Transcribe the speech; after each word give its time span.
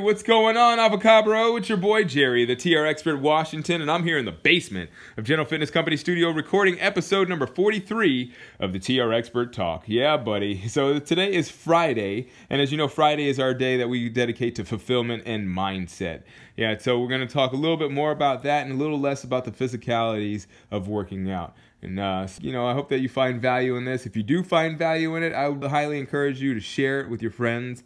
What's 0.00 0.22
going 0.22 0.56
on, 0.56 0.78
Avocabro? 0.78 1.58
It's 1.58 1.68
your 1.68 1.76
boy 1.76 2.04
Jerry, 2.04 2.46
the 2.46 2.56
TR 2.56 2.86
Expert 2.86 3.18
Washington, 3.18 3.82
and 3.82 3.90
I'm 3.90 4.02
here 4.02 4.16
in 4.16 4.24
the 4.24 4.32
basement 4.32 4.88
of 5.18 5.24
General 5.24 5.44
Fitness 5.44 5.70
Company 5.70 5.98
Studio 5.98 6.30
recording 6.30 6.80
episode 6.80 7.28
number 7.28 7.46
43 7.46 8.32
of 8.58 8.72
the 8.72 8.78
TR 8.78 9.12
Expert 9.12 9.52
Talk. 9.52 9.84
Yeah, 9.86 10.16
buddy. 10.16 10.62
So 10.70 10.98
today 11.00 11.34
is 11.34 11.50
Friday, 11.50 12.28
and 12.48 12.62
as 12.62 12.72
you 12.72 12.78
know, 12.78 12.88
Friday 12.88 13.28
is 13.28 13.38
our 13.38 13.52
day 13.52 13.76
that 13.76 13.88
we 13.88 14.08
dedicate 14.08 14.54
to 14.54 14.64
fulfillment 14.64 15.24
and 15.26 15.46
mindset. 15.46 16.22
Yeah, 16.56 16.78
so 16.78 16.98
we're 16.98 17.08
going 17.08 17.26
to 17.26 17.32
talk 17.32 17.52
a 17.52 17.56
little 17.56 17.76
bit 17.76 17.90
more 17.90 18.10
about 18.10 18.42
that 18.44 18.64
and 18.64 18.72
a 18.72 18.76
little 18.76 18.98
less 18.98 19.22
about 19.22 19.44
the 19.44 19.50
physicalities 19.50 20.46
of 20.70 20.88
working 20.88 21.30
out. 21.30 21.54
And, 21.82 22.00
uh, 22.00 22.26
you 22.40 22.52
know, 22.52 22.66
I 22.66 22.72
hope 22.72 22.88
that 22.88 23.00
you 23.00 23.10
find 23.10 23.40
value 23.40 23.76
in 23.76 23.84
this. 23.84 24.06
If 24.06 24.16
you 24.16 24.22
do 24.22 24.42
find 24.42 24.78
value 24.78 25.14
in 25.16 25.22
it, 25.22 25.34
I 25.34 25.48
would 25.48 25.68
highly 25.70 25.98
encourage 25.98 26.40
you 26.40 26.54
to 26.54 26.60
share 26.60 27.00
it 27.00 27.10
with 27.10 27.20
your 27.20 27.32
friends, 27.32 27.82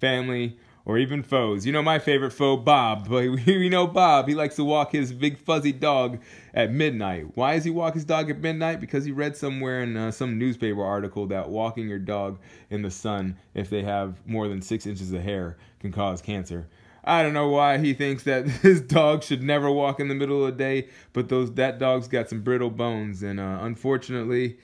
family, 0.00 0.56
or 0.88 0.96
even 0.96 1.22
foes. 1.22 1.66
You 1.66 1.72
know 1.72 1.82
my 1.82 1.98
favorite 1.98 2.32
foe, 2.32 2.56
Bob. 2.56 3.08
We 3.10 3.68
know 3.68 3.86
Bob. 3.86 4.26
He 4.26 4.34
likes 4.34 4.56
to 4.56 4.64
walk 4.64 4.92
his 4.92 5.12
big 5.12 5.38
fuzzy 5.38 5.70
dog 5.70 6.18
at 6.54 6.72
midnight. 6.72 7.36
Why 7.36 7.54
does 7.54 7.64
he 7.64 7.70
walk 7.70 7.92
his 7.92 8.06
dog 8.06 8.30
at 8.30 8.40
midnight? 8.40 8.80
Because 8.80 9.04
he 9.04 9.12
read 9.12 9.36
somewhere 9.36 9.82
in 9.82 9.96
uh, 9.96 10.10
some 10.10 10.38
newspaper 10.38 10.82
article 10.82 11.26
that 11.26 11.50
walking 11.50 11.88
your 11.88 11.98
dog 11.98 12.38
in 12.70 12.80
the 12.80 12.90
sun, 12.90 13.36
if 13.54 13.68
they 13.68 13.82
have 13.82 14.26
more 14.26 14.48
than 14.48 14.62
six 14.62 14.86
inches 14.86 15.12
of 15.12 15.22
hair, 15.22 15.58
can 15.78 15.92
cause 15.92 16.22
cancer. 16.22 16.66
I 17.04 17.22
don't 17.22 17.34
know 17.34 17.48
why 17.48 17.76
he 17.76 17.92
thinks 17.92 18.22
that 18.22 18.46
his 18.62 18.80
dog 18.80 19.22
should 19.22 19.42
never 19.42 19.70
walk 19.70 20.00
in 20.00 20.08
the 20.08 20.14
middle 20.14 20.42
of 20.46 20.56
the 20.56 20.58
day, 20.58 20.88
but 21.12 21.28
those 21.28 21.52
that 21.54 21.78
dog's 21.78 22.08
got 22.08 22.30
some 22.30 22.40
brittle 22.40 22.70
bones, 22.70 23.22
and 23.22 23.38
uh, 23.38 23.58
unfortunately, 23.60 24.56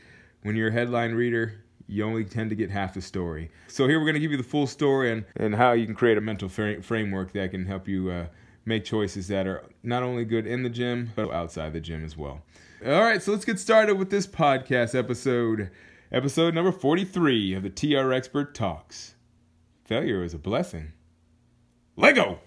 when 0.42 0.56
you're 0.56 0.68
a 0.68 0.72
headline 0.72 1.12
reader, 1.12 1.63
you 1.94 2.04
only 2.04 2.24
tend 2.24 2.50
to 2.50 2.56
get 2.56 2.70
half 2.70 2.94
the 2.94 3.00
story. 3.00 3.50
So 3.68 3.86
here 3.86 3.98
we're 3.98 4.06
going 4.06 4.14
to 4.14 4.20
give 4.20 4.32
you 4.32 4.36
the 4.36 4.42
full 4.42 4.66
story 4.66 5.12
and, 5.12 5.24
and 5.36 5.54
how 5.54 5.72
you 5.72 5.86
can 5.86 5.94
create 5.94 6.18
a 6.18 6.20
mental 6.20 6.48
fra- 6.48 6.82
framework 6.82 7.32
that 7.32 7.50
can 7.52 7.66
help 7.66 7.86
you 7.88 8.10
uh, 8.10 8.26
make 8.64 8.84
choices 8.84 9.28
that 9.28 9.46
are 9.46 9.64
not 9.82 10.02
only 10.02 10.24
good 10.24 10.46
in 10.46 10.62
the 10.62 10.68
gym, 10.68 11.12
but 11.14 11.30
outside 11.32 11.72
the 11.72 11.80
gym 11.80 12.04
as 12.04 12.16
well. 12.16 12.42
All 12.84 13.00
right, 13.02 13.22
so 13.22 13.32
let's 13.32 13.44
get 13.44 13.58
started 13.58 13.94
with 13.96 14.10
this 14.10 14.26
podcast 14.26 14.94
episode. 14.98 15.70
Episode 16.12 16.54
number 16.54 16.72
43 16.72 17.54
of 17.54 17.62
the 17.62 17.70
TR 17.70 18.12
Expert 18.12 18.54
Talks. 18.54 19.14
Failure 19.84 20.22
is 20.22 20.34
a 20.34 20.38
blessing. 20.38 20.92
Lego! 21.96 22.40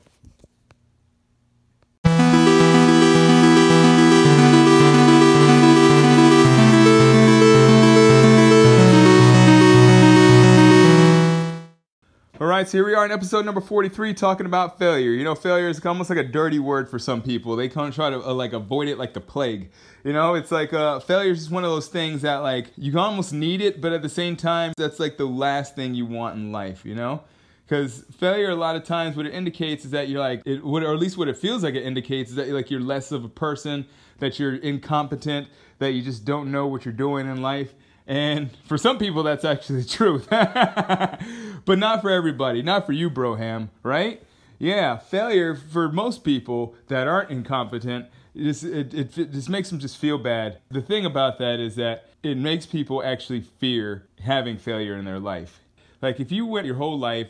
Right, 12.58 12.68
so 12.68 12.80
here 12.80 12.86
we 12.86 12.96
are 12.96 13.06
in 13.06 13.12
episode 13.12 13.46
number 13.46 13.62
43 13.62 14.16
talking 14.16 14.48
about 14.48 14.80
failure. 14.80 15.12
You 15.12 15.24
know, 15.24 15.36
failure 15.36 15.68
is 15.68 15.86
almost 15.86 16.10
like 16.10 16.18
a 16.18 16.24
dirty 16.24 16.58
word 16.58 16.90
for 16.90 16.98
some 16.98 17.22
people. 17.22 17.56
They 17.56 17.70
kind 17.70 17.88
of 17.88 17.94
try 17.94 18.10
to 18.10 18.20
uh, 18.20 18.34
like 18.34 18.52
avoid 18.54 18.88
it 18.88 18.98
like 18.98 19.14
the 19.14 19.22
plague. 19.22 19.70
You 20.04 20.14
know, 20.14 20.34
it's 20.34 20.52
like 20.52 20.74
uh, 20.74 21.00
failure 21.00 21.32
is 21.32 21.40
just 21.40 21.52
one 21.52 21.64
of 21.64 21.70
those 21.70 21.88
things 21.88 22.24
that 22.24 22.38
like 22.38 22.72
you 22.76 22.98
almost 22.98 23.32
need 23.32 23.62
it, 23.62 23.80
but 23.80 23.94
at 23.94 24.02
the 24.02 24.10
same 24.10 24.36
time, 24.36 24.74
that's 24.76 25.00
like 25.00 25.18
the 25.18 25.28
last 25.28 25.76
thing 25.76 25.94
you 25.94 26.08
want 26.08 26.36
in 26.38 26.52
life, 26.52 26.84
you 26.84 26.96
know? 26.96 27.22
Because 27.68 28.06
failure, 28.18 28.50
a 28.50 28.56
lot 28.56 28.76
of 28.76 28.84
times, 28.84 29.16
what 29.16 29.28
it 29.28 29.36
indicates 29.36 29.86
is 29.86 29.92
that 29.92 30.10
you're 30.10 30.22
like, 30.22 30.42
it, 30.46 30.64
what, 30.64 30.82
or 30.82 30.94
at 30.94 31.00
least 31.00 31.16
what 31.16 31.28
it 31.28 31.38
feels 31.38 31.64
like 31.64 31.76
it 31.76 31.84
indicates 31.84 32.32
is 32.32 32.38
that 32.38 32.48
like 32.48 32.72
you're 32.72 32.80
less 32.80 33.12
of 33.12 33.24
a 33.24 33.30
person, 33.30 33.86
that 34.18 34.40
you're 34.40 34.56
incompetent, 34.56 35.48
that 35.78 35.92
you 35.92 36.02
just 36.02 36.26
don't 36.26 36.52
know 36.52 36.66
what 36.66 36.86
you're 36.86 36.94
doing 36.94 37.30
in 37.30 37.44
life. 37.44 37.76
And 38.08 38.50
for 38.66 38.78
some 38.78 38.98
people, 38.98 39.22
that's 39.24 39.44
actually 39.44 39.82
the 39.82 39.90
truth. 39.90 40.28
but 40.30 41.78
not 41.78 42.02
for 42.02 42.10
everybody. 42.10 42.62
Not 42.62 42.86
for 42.86 42.94
you, 42.94 43.10
Broham, 43.10 43.70
right? 43.84 44.24
Yeah, 44.60 44.98
failure 44.98 45.56
for 45.56 45.92
most 45.92 46.24
people 46.24 46.74
that 46.88 47.08
aren't 47.08 47.30
incompetent, 47.30 48.08
it, 48.34 48.44
just, 48.44 48.64
it, 48.64 48.94
it, 48.94 49.18
it 49.18 49.32
just 49.32 49.50
makes 49.50 49.70
them 49.70 49.80
just 49.80 49.98
feel 49.98 50.18
bad. 50.18 50.60
The 50.70 50.82
thing 50.82 51.06
about 51.06 51.38
that 51.40 51.60
is 51.60 51.76
that 51.76 52.06
it 52.24 52.38
makes 52.38 52.66
people 52.66 53.04
actually 53.04 53.42
fear 53.42 54.08
having 54.24 54.58
failure 54.58 54.96
in 54.96 55.06
their 55.06 55.20
life. 55.20 55.60
Like 56.02 56.20
if 56.20 56.32
you 56.32 56.46
went 56.46 56.66
your 56.66 56.76
whole 56.76 56.98
life 56.98 57.28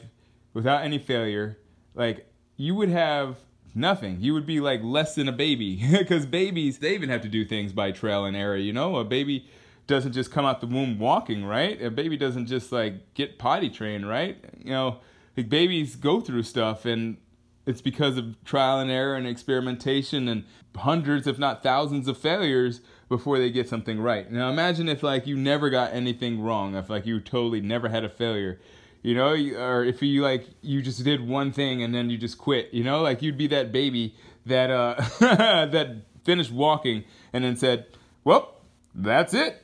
without 0.54 0.84
any 0.84 1.00
failure, 1.00 1.58
like 1.96 2.30
you 2.56 2.76
would 2.76 2.90
have 2.90 3.38
nothing. 3.76 4.18
You 4.22 4.34
would 4.34 4.46
be 4.46 4.60
like 4.60 4.82
less 4.84 5.16
than 5.16 5.28
a 5.28 5.32
baby 5.34 5.84
because 5.92 6.26
babies, 6.26 6.80
they 6.80 6.94
even 6.94 7.10
have 7.10 7.22
to 7.22 7.30
do 7.30 7.44
things 7.46 7.74
by 7.74 7.92
trial 7.92 8.26
and 8.26 8.36
error, 8.36 8.58
you 8.58 8.74
know? 8.74 8.98
A 8.98 9.04
baby 9.04 9.48
doesn't 9.88 10.12
just 10.12 10.32
come 10.32 10.46
out 10.46 10.60
the 10.62 10.68
womb 10.68 11.00
walking, 11.00 11.46
right? 11.46 11.82
A 11.82 11.90
baby 11.90 12.18
doesn't 12.18 12.48
just 12.48 12.72
like 12.72 13.14
get 13.14 13.40
potty 13.40 13.70
trained, 13.70 14.08
right? 14.08 14.38
You 14.60 14.72
know, 14.72 14.98
like 15.36 15.50
babies 15.50 15.96
go 15.96 16.20
through 16.20 16.44
stuff 16.44 16.86
and 16.86 17.18
it's 17.66 17.82
because 17.82 18.18
of 18.18 18.44
trial 18.44 18.80
and 18.80 18.92
error 18.92 19.16
and 19.16 19.26
experimentation 19.26 20.28
and 20.28 20.44
hundreds 20.76 21.26
if 21.26 21.40
not 21.40 21.64
thousands 21.64 22.08
of 22.08 22.18
failures 22.18 22.82
before 23.10 23.40
they 23.40 23.50
get 23.50 23.68
something 23.68 24.00
right. 24.00 24.30
Now 24.32 24.50
imagine 24.50 24.90
if 24.90 25.02
like 25.04 25.26
you 25.26 25.38
never 25.38 25.70
got 25.70 25.94
anything 25.94 26.42
wrong, 26.42 26.76
if 26.76 26.90
like 26.90 27.06
you 27.06 27.20
totally 27.20 27.62
never 27.62 27.88
had 27.90 28.04
a 28.04 28.10
failure. 28.10 28.60
You 29.04 29.16
know, 29.16 29.30
or 29.30 29.86
if 29.86 30.02
you 30.02 30.22
like 30.22 30.48
you 30.62 30.82
just 30.82 31.04
did 31.04 31.26
one 31.26 31.54
thing 31.54 31.82
and 31.82 31.96
then 31.96 32.10
you 32.10 32.18
just 32.18 32.38
quit, 32.38 32.74
you 32.74 32.84
know? 32.84 33.02
Like 33.02 33.22
you'd 33.22 33.38
be 33.38 33.48
that 33.48 33.72
baby 33.72 34.16
that 34.46 34.70
uh 34.70 34.96
that 35.20 36.02
finished 36.26 36.52
walking 36.52 37.06
and 37.32 37.46
then 37.46 37.56
said, 37.56 37.86
"Well, 38.26 38.56
that's 38.94 39.34
it 39.34 39.64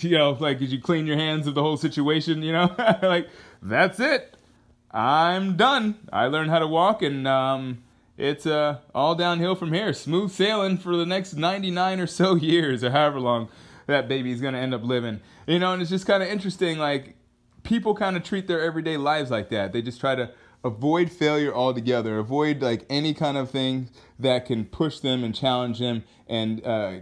you 0.04 0.18
know, 0.18 0.36
like, 0.38 0.58
did 0.58 0.70
you 0.70 0.80
clean 0.80 1.06
your 1.06 1.16
hands 1.16 1.46
of 1.46 1.54
the 1.54 1.62
whole 1.62 1.76
situation? 1.76 2.42
You 2.42 2.52
know, 2.52 2.74
like, 3.02 3.28
that's 3.62 4.00
it. 4.00 4.36
I'm 4.90 5.56
done. 5.56 5.96
I 6.12 6.26
learned 6.26 6.50
how 6.50 6.58
to 6.58 6.66
walk, 6.66 7.02
and 7.02 7.26
um, 7.28 7.82
it's 8.16 8.46
uh, 8.46 8.78
all 8.94 9.14
downhill 9.14 9.54
from 9.54 9.72
here. 9.72 9.92
Smooth 9.92 10.30
sailing 10.30 10.78
for 10.78 10.96
the 10.96 11.06
next 11.06 11.34
99 11.34 12.00
or 12.00 12.06
so 12.06 12.34
years, 12.36 12.82
or 12.82 12.90
however 12.90 13.20
long 13.20 13.48
that 13.86 14.08
baby's 14.08 14.40
gonna 14.40 14.58
end 14.58 14.74
up 14.74 14.84
living. 14.84 15.20
You 15.46 15.58
know, 15.58 15.72
and 15.72 15.82
it's 15.82 15.90
just 15.90 16.06
kind 16.06 16.22
of 16.22 16.28
interesting. 16.28 16.78
Like, 16.78 17.16
people 17.62 17.94
kind 17.94 18.16
of 18.16 18.22
treat 18.24 18.46
their 18.46 18.60
everyday 18.60 18.96
lives 18.96 19.30
like 19.30 19.50
that. 19.50 19.72
They 19.72 19.82
just 19.82 20.00
try 20.00 20.14
to 20.14 20.30
avoid 20.64 21.10
failure 21.10 21.54
altogether, 21.54 22.18
avoid 22.18 22.60
like 22.60 22.84
any 22.90 23.14
kind 23.14 23.36
of 23.36 23.50
thing 23.50 23.88
that 24.18 24.46
can 24.46 24.64
push 24.64 25.00
them 25.00 25.24
and 25.24 25.34
challenge 25.34 25.78
them 25.78 26.04
and 26.28 26.64
uh, 26.66 26.94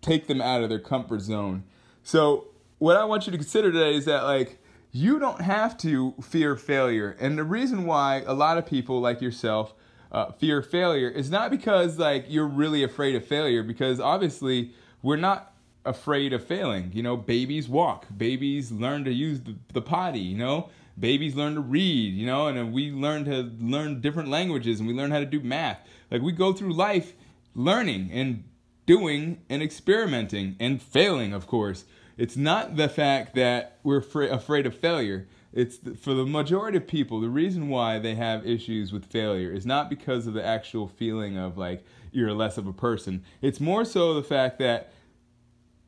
take 0.00 0.26
them 0.26 0.40
out 0.40 0.62
of 0.62 0.68
their 0.68 0.78
comfort 0.78 1.20
zone. 1.20 1.64
So 2.02 2.48
what 2.78 2.96
I 2.96 3.04
want 3.04 3.26
you 3.26 3.32
to 3.32 3.38
consider 3.38 3.70
today 3.72 3.94
is 3.94 4.04
that 4.06 4.24
like 4.24 4.58
you 4.90 5.18
don't 5.18 5.40
have 5.40 5.76
to 5.78 6.14
fear 6.22 6.56
failure, 6.56 7.16
and 7.18 7.38
the 7.38 7.44
reason 7.44 7.86
why 7.86 8.22
a 8.26 8.34
lot 8.34 8.58
of 8.58 8.66
people 8.66 9.00
like 9.00 9.20
yourself 9.20 9.74
uh, 10.10 10.30
fear 10.32 10.60
failure 10.62 11.08
is 11.08 11.30
not 11.30 11.50
because 11.50 11.98
like 11.98 12.26
you're 12.28 12.46
really 12.46 12.82
afraid 12.82 13.14
of 13.14 13.24
failure, 13.24 13.62
because 13.62 14.00
obviously 14.00 14.72
we're 15.00 15.16
not 15.16 15.54
afraid 15.84 16.32
of 16.32 16.46
failing. 16.46 16.90
You 16.92 17.02
know, 17.02 17.16
babies 17.16 17.68
walk, 17.68 18.06
babies 18.16 18.70
learn 18.70 19.04
to 19.04 19.12
use 19.12 19.40
the, 19.40 19.56
the 19.72 19.82
potty. 19.82 20.20
You 20.20 20.36
know, 20.36 20.68
babies 20.98 21.34
learn 21.34 21.54
to 21.54 21.60
read. 21.60 22.14
You 22.14 22.26
know, 22.26 22.48
and 22.48 22.72
we 22.72 22.90
learn 22.90 23.24
to 23.24 23.50
learn 23.60 24.00
different 24.00 24.28
languages, 24.28 24.80
and 24.80 24.88
we 24.88 24.94
learn 24.94 25.10
how 25.10 25.20
to 25.20 25.26
do 25.26 25.40
math. 25.40 25.78
Like 26.10 26.20
we 26.20 26.32
go 26.32 26.52
through 26.52 26.74
life 26.74 27.14
learning 27.54 28.10
and 28.12 28.44
doing 28.86 29.42
and 29.48 29.62
experimenting 29.62 30.56
and 30.58 30.82
failing, 30.82 31.32
of 31.32 31.46
course. 31.46 31.84
It's 32.16 32.36
not 32.36 32.76
the 32.76 32.88
fact 32.88 33.34
that 33.34 33.78
we're 33.82 33.98
afraid 33.98 34.66
of 34.66 34.76
failure. 34.76 35.28
It's 35.52 35.78
the, 35.78 35.94
for 35.94 36.14
the 36.14 36.26
majority 36.26 36.78
of 36.78 36.86
people, 36.86 37.20
the 37.20 37.28
reason 37.28 37.68
why 37.68 37.98
they 37.98 38.14
have 38.14 38.46
issues 38.46 38.92
with 38.92 39.06
failure 39.06 39.52
is 39.52 39.66
not 39.66 39.90
because 39.90 40.26
of 40.26 40.34
the 40.34 40.44
actual 40.44 40.88
feeling 40.88 41.36
of 41.36 41.58
like 41.58 41.84
you're 42.10 42.32
less 42.32 42.58
of 42.58 42.66
a 42.66 42.72
person. 42.72 43.24
It's 43.40 43.60
more 43.60 43.84
so 43.84 44.14
the 44.14 44.22
fact 44.22 44.58
that 44.58 44.92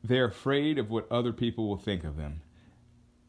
they're 0.03 0.25
afraid 0.25 0.77
of 0.77 0.89
what 0.89 1.11
other 1.11 1.33
people 1.33 1.67
will 1.67 1.77
think 1.77 2.03
of 2.03 2.17
them. 2.17 2.41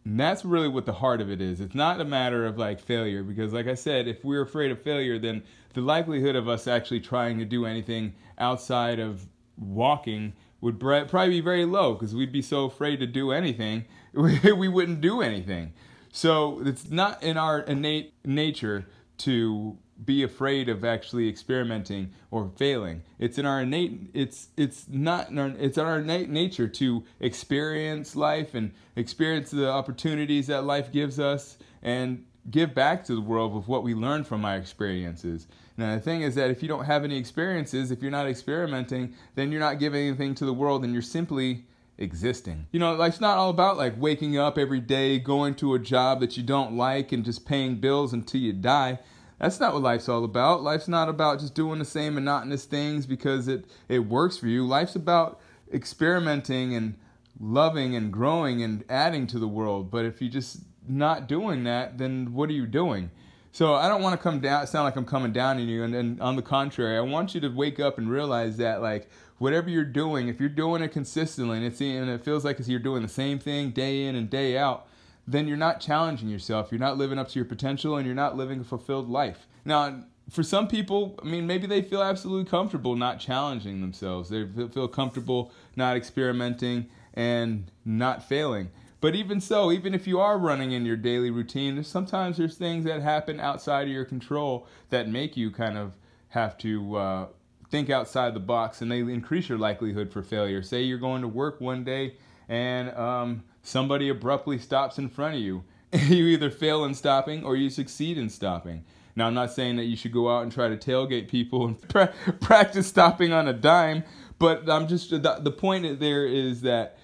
And 0.04 0.20
that's 0.20 0.44
really 0.44 0.68
what 0.68 0.86
the 0.86 0.92
heart 0.92 1.20
of 1.20 1.30
it 1.30 1.40
is. 1.40 1.60
It's 1.60 1.74
not 1.74 2.00
a 2.00 2.04
matter 2.04 2.46
of 2.46 2.58
like 2.58 2.80
failure 2.80 3.22
because 3.22 3.52
like 3.52 3.66
I 3.66 3.74
said, 3.74 4.06
if 4.06 4.24
we're 4.24 4.42
afraid 4.42 4.70
of 4.70 4.80
failure, 4.80 5.18
then 5.18 5.42
the 5.74 5.80
likelihood 5.80 6.36
of 6.36 6.48
us 6.48 6.66
actually 6.66 7.00
trying 7.00 7.38
to 7.38 7.44
do 7.44 7.66
anything 7.66 8.14
outside 8.38 8.98
of 8.98 9.26
walking 9.56 10.32
would 10.60 10.80
probably 10.80 11.28
be 11.28 11.40
very 11.40 11.64
low 11.64 11.94
because 11.94 12.14
we'd 12.14 12.32
be 12.32 12.42
so 12.42 12.64
afraid 12.64 12.98
to 13.00 13.06
do 13.06 13.30
anything, 13.30 13.84
we 14.12 14.68
wouldn't 14.68 15.00
do 15.00 15.20
anything. 15.20 15.72
So 16.10 16.62
it's 16.64 16.90
not 16.90 17.22
in 17.22 17.36
our 17.36 17.60
innate 17.60 18.14
nature 18.24 18.86
to 19.18 19.76
be 20.04 20.22
afraid 20.22 20.68
of 20.68 20.84
actually 20.84 21.28
experimenting 21.28 22.10
or 22.30 22.50
failing. 22.56 23.02
It's 23.18 23.38
in 23.38 23.46
our 23.46 23.62
innate. 23.62 24.10
It's 24.12 24.48
it's 24.56 24.86
not 24.88 25.30
in 25.30 25.38
our, 25.38 25.48
it's 25.58 25.78
in 25.78 25.84
our 25.84 25.98
innate 25.98 26.28
nature 26.28 26.68
to 26.68 27.04
experience 27.20 28.14
life 28.14 28.54
and 28.54 28.72
experience 28.94 29.50
the 29.50 29.70
opportunities 29.70 30.46
that 30.48 30.64
life 30.64 30.92
gives 30.92 31.18
us 31.18 31.56
and 31.82 32.24
give 32.50 32.74
back 32.74 33.04
to 33.04 33.14
the 33.14 33.20
world 33.20 33.54
with 33.54 33.68
what 33.68 33.82
we 33.82 33.94
learn 33.94 34.24
from 34.24 34.44
our 34.44 34.56
experiences. 34.56 35.46
Now, 35.76 35.94
the 35.94 36.00
thing 36.00 36.22
is 36.22 36.34
that 36.36 36.50
if 36.50 36.62
you 36.62 36.68
don't 36.68 36.86
have 36.86 37.04
any 37.04 37.18
experiences, 37.18 37.90
if 37.90 38.00
you're 38.00 38.10
not 38.10 38.26
experimenting, 38.26 39.14
then 39.34 39.50
you're 39.50 39.60
not 39.60 39.78
giving 39.78 40.06
anything 40.06 40.34
to 40.36 40.46
the 40.46 40.54
world 40.54 40.84
and 40.84 40.92
you're 40.92 41.02
simply 41.02 41.66
existing. 41.98 42.66
You 42.72 42.80
know, 42.80 42.94
life's 42.94 43.20
not 43.20 43.38
all 43.38 43.50
about 43.50 43.76
like 43.76 43.94
waking 43.98 44.38
up 44.38 44.58
every 44.58 44.80
day, 44.80 45.18
going 45.18 45.54
to 45.56 45.74
a 45.74 45.78
job 45.78 46.20
that 46.20 46.36
you 46.36 46.42
don't 46.42 46.76
like, 46.76 47.12
and 47.12 47.24
just 47.24 47.46
paying 47.46 47.76
bills 47.76 48.12
until 48.12 48.40
you 48.40 48.52
die. 48.52 48.98
That's 49.38 49.60
not 49.60 49.74
what 49.74 49.82
life's 49.82 50.08
all 50.08 50.24
about. 50.24 50.62
Life's 50.62 50.88
not 50.88 51.10
about 51.10 51.40
just 51.40 51.54
doing 51.54 51.78
the 51.78 51.84
same 51.84 52.14
monotonous 52.14 52.64
things 52.64 53.04
because 53.04 53.48
it, 53.48 53.66
it 53.88 53.98
works 54.00 54.38
for 54.38 54.46
you. 54.46 54.66
Life's 54.66 54.96
about 54.96 55.40
experimenting 55.72 56.74
and 56.74 56.94
loving 57.38 57.94
and 57.94 58.10
growing 58.10 58.62
and 58.62 58.82
adding 58.88 59.26
to 59.26 59.38
the 59.38 59.48
world. 59.48 59.90
But 59.90 60.06
if 60.06 60.22
you're 60.22 60.30
just 60.30 60.60
not 60.88 61.28
doing 61.28 61.64
that, 61.64 61.98
then 61.98 62.32
what 62.32 62.48
are 62.48 62.54
you 62.54 62.66
doing? 62.66 63.10
So 63.56 63.72
I 63.72 63.88
don't 63.88 64.02
want 64.02 64.12
to 64.12 64.22
come 64.22 64.40
down, 64.40 64.66
sound 64.66 64.84
like 64.84 64.96
I'm 64.96 65.06
coming 65.06 65.32
down 65.32 65.56
on 65.56 65.66
you. 65.66 65.82
And, 65.82 65.94
and 65.94 66.20
on 66.20 66.36
the 66.36 66.42
contrary, 66.42 66.98
I 66.98 67.00
want 67.00 67.34
you 67.34 67.40
to 67.40 67.48
wake 67.48 67.80
up 67.80 67.96
and 67.96 68.10
realize 68.10 68.58
that 68.58 68.82
like 68.82 69.08
whatever 69.38 69.70
you're 69.70 69.82
doing, 69.82 70.28
if 70.28 70.38
you're 70.40 70.50
doing 70.50 70.82
it 70.82 70.88
consistently 70.88 71.56
and, 71.56 71.66
it's, 71.66 71.80
and 71.80 72.10
it 72.10 72.22
feels 72.22 72.44
like 72.44 72.58
you're 72.66 72.78
doing 72.78 73.00
the 73.00 73.08
same 73.08 73.38
thing 73.38 73.70
day 73.70 74.04
in 74.04 74.14
and 74.14 74.28
day 74.28 74.58
out, 74.58 74.86
then 75.26 75.48
you're 75.48 75.56
not 75.56 75.80
challenging 75.80 76.28
yourself. 76.28 76.68
You're 76.70 76.80
not 76.80 76.98
living 76.98 77.18
up 77.18 77.30
to 77.30 77.38
your 77.38 77.46
potential 77.46 77.96
and 77.96 78.04
you're 78.04 78.14
not 78.14 78.36
living 78.36 78.60
a 78.60 78.64
fulfilled 78.64 79.08
life. 79.08 79.46
Now, 79.64 80.04
for 80.28 80.42
some 80.42 80.68
people, 80.68 81.18
I 81.22 81.24
mean, 81.24 81.46
maybe 81.46 81.66
they 81.66 81.80
feel 81.80 82.02
absolutely 82.02 82.50
comfortable 82.50 82.94
not 82.94 83.20
challenging 83.20 83.80
themselves. 83.80 84.28
They 84.28 84.46
feel 84.46 84.86
comfortable 84.86 85.50
not 85.76 85.96
experimenting 85.96 86.90
and 87.14 87.70
not 87.86 88.22
failing. 88.22 88.68
But 89.06 89.14
even 89.14 89.40
so, 89.40 89.70
even 89.70 89.94
if 89.94 90.08
you 90.08 90.18
are 90.18 90.36
running 90.36 90.72
in 90.72 90.84
your 90.84 90.96
daily 90.96 91.30
routine, 91.30 91.84
sometimes 91.84 92.38
there's 92.38 92.56
things 92.56 92.84
that 92.86 93.02
happen 93.02 93.38
outside 93.38 93.82
of 93.86 93.94
your 93.94 94.04
control 94.04 94.66
that 94.90 95.08
make 95.08 95.36
you 95.36 95.52
kind 95.52 95.78
of 95.78 95.94
have 96.30 96.58
to 96.58 96.96
uh, 96.96 97.26
think 97.70 97.88
outside 97.88 98.34
the 98.34 98.40
box 98.40 98.82
and 98.82 98.90
they 98.90 98.98
increase 98.98 99.48
your 99.48 99.58
likelihood 99.58 100.12
for 100.12 100.24
failure. 100.24 100.60
Say 100.60 100.82
you're 100.82 100.98
going 100.98 101.22
to 101.22 101.28
work 101.28 101.60
one 101.60 101.84
day 101.84 102.16
and 102.48 102.90
um, 102.96 103.44
somebody 103.62 104.08
abruptly 104.08 104.58
stops 104.58 104.98
in 104.98 105.08
front 105.08 105.36
of 105.36 105.40
you. 105.40 105.62
you 105.92 106.26
either 106.26 106.50
fail 106.50 106.84
in 106.84 106.92
stopping 106.92 107.44
or 107.44 107.54
you 107.54 107.70
succeed 107.70 108.18
in 108.18 108.28
stopping. 108.28 108.82
Now, 109.14 109.28
I'm 109.28 109.34
not 109.34 109.52
saying 109.52 109.76
that 109.76 109.84
you 109.84 109.96
should 109.96 110.12
go 110.12 110.28
out 110.28 110.42
and 110.42 110.50
try 110.50 110.66
to 110.66 110.76
tailgate 110.76 111.28
people 111.28 111.64
and 111.64 111.80
pra- 111.88 112.12
practice 112.40 112.88
stopping 112.88 113.32
on 113.32 113.46
a 113.46 113.52
dime, 113.52 114.02
but 114.40 114.68
I'm 114.68 114.88
just 114.88 115.10
the, 115.10 115.38
the 115.40 115.52
point 115.52 116.00
there 116.00 116.26
is 116.26 116.62
that 116.62 116.98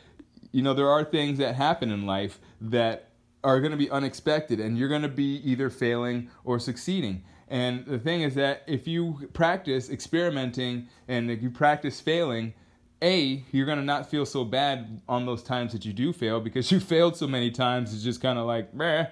you 0.53 0.63
know 0.63 0.75
there 0.75 0.91
are 0.91 1.05
things 1.05 1.39
that 1.39 1.57
happen 1.57 1.91
in 1.91 2.07
life 2.07 2.39
that 2.61 3.09
are 3.45 3.59
going 3.61 3.73
to 3.73 3.79
be 3.79 3.91
unexpected, 3.91 4.61
and 4.61 4.79
you're 4.79 4.89
going 4.89 5.03
to 5.03 5.09
be 5.09 5.41
either 5.45 5.69
failing 5.69 6.31
or 6.45 6.59
succeeding. 6.59 7.25
And 7.49 7.85
the 7.85 7.99
thing 7.99 8.23
is 8.23 8.35
that 8.37 8.63
if 8.67 8.87
you 8.87 9.29
practice 9.35 9.91
experimenting 9.91 10.89
and 11.09 11.31
if 11.31 11.43
you 11.43 11.51
practice 11.51 12.01
failing, 12.01 12.55
a, 13.03 13.45
you're 13.51 13.67
going 13.67 13.79
to 13.79 13.85
not 13.85 14.09
feel 14.09 14.25
so 14.25 14.45
bad 14.45 15.03
on 15.09 15.27
those 15.27 15.43
times 15.43 15.73
that 15.73 15.85
you 15.85 15.93
do 15.93 16.13
fail 16.13 16.41
because 16.41 16.71
you 16.73 16.81
failed 16.81 17.17
so 17.17 17.27
many 17.27 17.51
times. 17.51 17.93
It's 17.93 18.05
just 18.05 18.23
kind 18.23 18.39
of 18.39 18.47
like, 18.47 18.73
meh. 18.73 19.07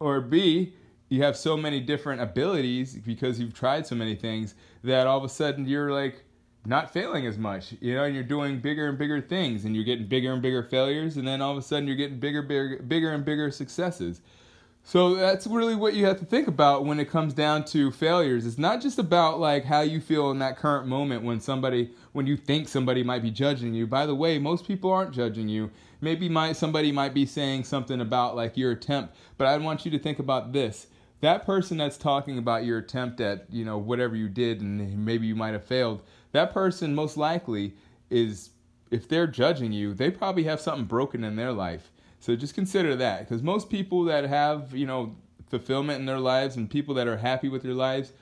Or 0.00 0.20
B, 0.20 0.74
you 1.08 1.22
have 1.22 1.36
so 1.36 1.56
many 1.56 1.80
different 1.80 2.20
abilities 2.20 2.94
because 2.94 3.40
you've 3.40 3.54
tried 3.54 3.86
so 3.86 3.94
many 3.94 4.14
things 4.14 4.54
that 4.84 5.06
all 5.06 5.18
of 5.18 5.24
a 5.24 5.28
sudden 5.28 5.66
you're 5.66 5.90
like 5.90 6.24
not 6.68 6.92
failing 6.92 7.26
as 7.26 7.38
much, 7.38 7.74
you 7.80 7.94
know, 7.94 8.04
and 8.04 8.14
you're 8.14 8.22
doing 8.22 8.60
bigger 8.60 8.88
and 8.88 8.98
bigger 8.98 9.20
things 9.20 9.64
and 9.64 9.74
you're 9.74 9.84
getting 9.84 10.06
bigger 10.06 10.32
and 10.32 10.42
bigger 10.42 10.62
failures 10.62 11.16
and 11.16 11.26
then 11.26 11.40
all 11.40 11.52
of 11.52 11.58
a 11.58 11.62
sudden 11.62 11.86
you're 11.86 11.96
getting 11.96 12.20
bigger, 12.20 12.42
bigger, 12.42 12.82
bigger 12.86 13.10
and 13.12 13.24
bigger 13.24 13.50
successes. 13.50 14.20
So 14.82 15.16
that's 15.16 15.46
really 15.46 15.74
what 15.74 15.94
you 15.94 16.06
have 16.06 16.18
to 16.20 16.24
think 16.24 16.48
about 16.48 16.86
when 16.86 16.98
it 16.98 17.10
comes 17.10 17.34
down 17.34 17.64
to 17.66 17.90
failures. 17.90 18.46
It's 18.46 18.58
not 18.58 18.80
just 18.80 18.98
about 18.98 19.38
like 19.38 19.64
how 19.64 19.80
you 19.80 20.00
feel 20.00 20.30
in 20.30 20.38
that 20.38 20.56
current 20.56 20.86
moment 20.86 21.24
when 21.24 21.40
somebody 21.40 21.90
when 22.12 22.26
you 22.26 22.36
think 22.36 22.68
somebody 22.68 23.02
might 23.02 23.22
be 23.22 23.30
judging 23.30 23.74
you. 23.74 23.86
By 23.86 24.06
the 24.06 24.14
way, 24.14 24.38
most 24.38 24.66
people 24.66 24.90
aren't 24.90 25.14
judging 25.14 25.48
you. 25.48 25.70
Maybe 26.00 26.28
might 26.28 26.56
somebody 26.56 26.90
might 26.90 27.12
be 27.12 27.26
saying 27.26 27.64
something 27.64 28.00
about 28.00 28.36
like 28.36 28.56
your 28.56 28.72
attempt, 28.72 29.14
but 29.36 29.46
I 29.46 29.58
want 29.58 29.84
you 29.84 29.90
to 29.90 29.98
think 29.98 30.20
about 30.20 30.52
this. 30.52 30.86
That 31.20 31.44
person 31.44 31.78
that's 31.78 31.98
talking 31.98 32.38
about 32.38 32.64
your 32.64 32.78
attempt 32.78 33.20
at, 33.20 33.46
you 33.50 33.64
know, 33.64 33.78
whatever 33.78 34.14
you 34.14 34.28
did 34.28 34.60
and 34.60 35.04
maybe 35.04 35.26
you 35.26 35.34
might 35.34 35.52
have 35.52 35.64
failed, 35.64 36.02
that 36.32 36.52
person 36.52 36.94
most 36.94 37.16
likely 37.16 37.74
is 38.10 38.50
if 38.90 39.08
they're 39.08 39.26
judging 39.26 39.72
you, 39.72 39.94
they 39.94 40.10
probably 40.10 40.44
have 40.44 40.60
something 40.60 40.84
broken 40.84 41.24
in 41.24 41.36
their 41.36 41.52
life 41.52 41.90
so 42.20 42.34
just 42.36 42.54
consider 42.54 42.96
that 42.96 43.20
because 43.20 43.42
most 43.42 43.70
people 43.70 44.04
that 44.04 44.24
have, 44.24 44.74
you 44.74 44.86
know, 44.86 45.16
fulfillment 45.48 46.00
in 46.00 46.06
their 46.06 46.18
lives 46.18 46.56
and 46.56 46.68
people 46.68 46.94
that 46.94 47.06
are 47.06 47.16
happy 47.16 47.48
with 47.48 47.62
their 47.62 47.74
lives, 47.74 48.12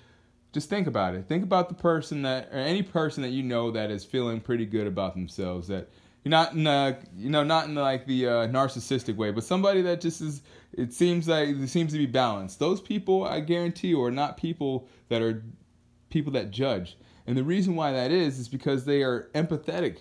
just 0.52 0.68
think 0.68 0.86
about 0.86 1.14
it. 1.14 1.26
Think 1.26 1.42
about 1.42 1.68
the 1.68 1.74
person 1.74 2.22
that, 2.22 2.48
or 2.52 2.58
any 2.58 2.82
person 2.82 3.22
that 3.22 3.30
you 3.30 3.42
know 3.42 3.70
that 3.70 3.90
is 3.90 4.04
feeling 4.04 4.40
pretty 4.40 4.66
good 4.66 4.86
about 4.86 5.14
themselves. 5.14 5.68
That 5.68 5.88
you're 6.26 6.32
not 6.32 6.54
in, 6.54 6.96
you 7.16 7.30
know, 7.30 7.44
not 7.44 7.66
in 7.68 7.76
like 7.76 8.04
the 8.04 8.26
uh, 8.26 8.30
narcissistic 8.48 9.14
way, 9.14 9.30
but 9.30 9.44
somebody 9.44 9.80
that 9.82 10.00
just 10.00 10.20
is. 10.20 10.42
It 10.72 10.92
seems 10.92 11.28
like 11.28 11.50
it 11.50 11.68
seems 11.68 11.92
to 11.92 11.98
be 11.98 12.06
balanced. 12.06 12.58
Those 12.58 12.80
people, 12.80 13.22
I 13.22 13.38
guarantee 13.38 13.88
you, 13.88 14.02
are 14.02 14.10
not 14.10 14.36
people 14.36 14.88
that 15.08 15.22
are 15.22 15.44
people 16.10 16.32
that 16.32 16.50
judge. 16.50 16.98
And 17.28 17.36
the 17.36 17.44
reason 17.44 17.76
why 17.76 17.92
that 17.92 18.10
is 18.10 18.40
is 18.40 18.48
because 18.48 18.84
they 18.84 19.04
are 19.04 19.30
empathetic 19.36 19.98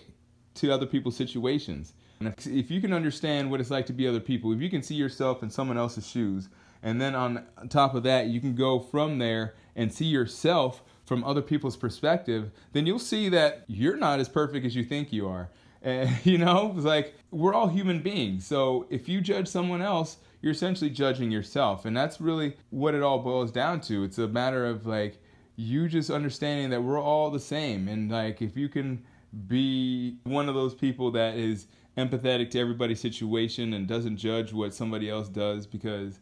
to 0.56 0.72
other 0.72 0.84
people's 0.84 1.14
situations. 1.14 1.92
And 2.18 2.34
if 2.44 2.72
you 2.72 2.80
can 2.80 2.92
understand 2.92 3.48
what 3.48 3.60
it's 3.60 3.70
like 3.70 3.86
to 3.86 3.92
be 3.92 4.08
other 4.08 4.18
people, 4.18 4.52
if 4.52 4.60
you 4.60 4.68
can 4.68 4.82
see 4.82 4.96
yourself 4.96 5.44
in 5.44 5.50
someone 5.50 5.78
else's 5.78 6.08
shoes, 6.08 6.48
and 6.82 7.00
then 7.00 7.14
on 7.14 7.46
top 7.68 7.94
of 7.94 8.02
that, 8.02 8.26
you 8.26 8.40
can 8.40 8.56
go 8.56 8.80
from 8.80 9.18
there 9.18 9.54
and 9.76 9.92
see 9.92 10.06
yourself 10.06 10.82
from 11.04 11.22
other 11.22 11.40
people's 11.40 11.76
perspective, 11.76 12.50
then 12.72 12.84
you'll 12.84 12.98
see 12.98 13.28
that 13.28 13.62
you're 13.68 13.96
not 13.96 14.18
as 14.18 14.28
perfect 14.28 14.66
as 14.66 14.74
you 14.74 14.82
think 14.82 15.12
you 15.12 15.28
are. 15.28 15.50
And, 15.86 16.10
you 16.26 16.36
know, 16.36 16.74
it's 16.76 16.84
like 16.84 17.14
we're 17.30 17.54
all 17.54 17.68
human 17.68 18.00
beings. 18.00 18.46
So 18.46 18.86
if 18.90 19.08
you 19.08 19.22
judge 19.22 19.48
someone 19.48 19.80
else, 19.80 20.18
you're 20.42 20.52
essentially 20.52 20.90
judging 20.90 21.30
yourself. 21.30 21.86
And 21.86 21.96
that's 21.96 22.20
really 22.20 22.56
what 22.70 22.94
it 22.94 23.02
all 23.02 23.20
boils 23.20 23.50
down 23.50 23.80
to. 23.82 24.04
It's 24.04 24.18
a 24.18 24.28
matter 24.28 24.66
of 24.66 24.84
like 24.84 25.22
you 25.54 25.88
just 25.88 26.10
understanding 26.10 26.68
that 26.70 26.82
we're 26.82 27.00
all 27.00 27.30
the 27.30 27.40
same. 27.40 27.88
And 27.88 28.10
like 28.10 28.42
if 28.42 28.56
you 28.56 28.68
can 28.68 29.02
be 29.46 30.18
one 30.24 30.48
of 30.48 30.54
those 30.54 30.74
people 30.74 31.10
that 31.12 31.36
is 31.36 31.66
empathetic 31.96 32.50
to 32.50 32.58
everybody's 32.58 33.00
situation 33.00 33.72
and 33.72 33.86
doesn't 33.86 34.18
judge 34.18 34.52
what 34.52 34.74
somebody 34.74 35.08
else 35.08 35.28
does 35.28 35.66
because 35.66 36.20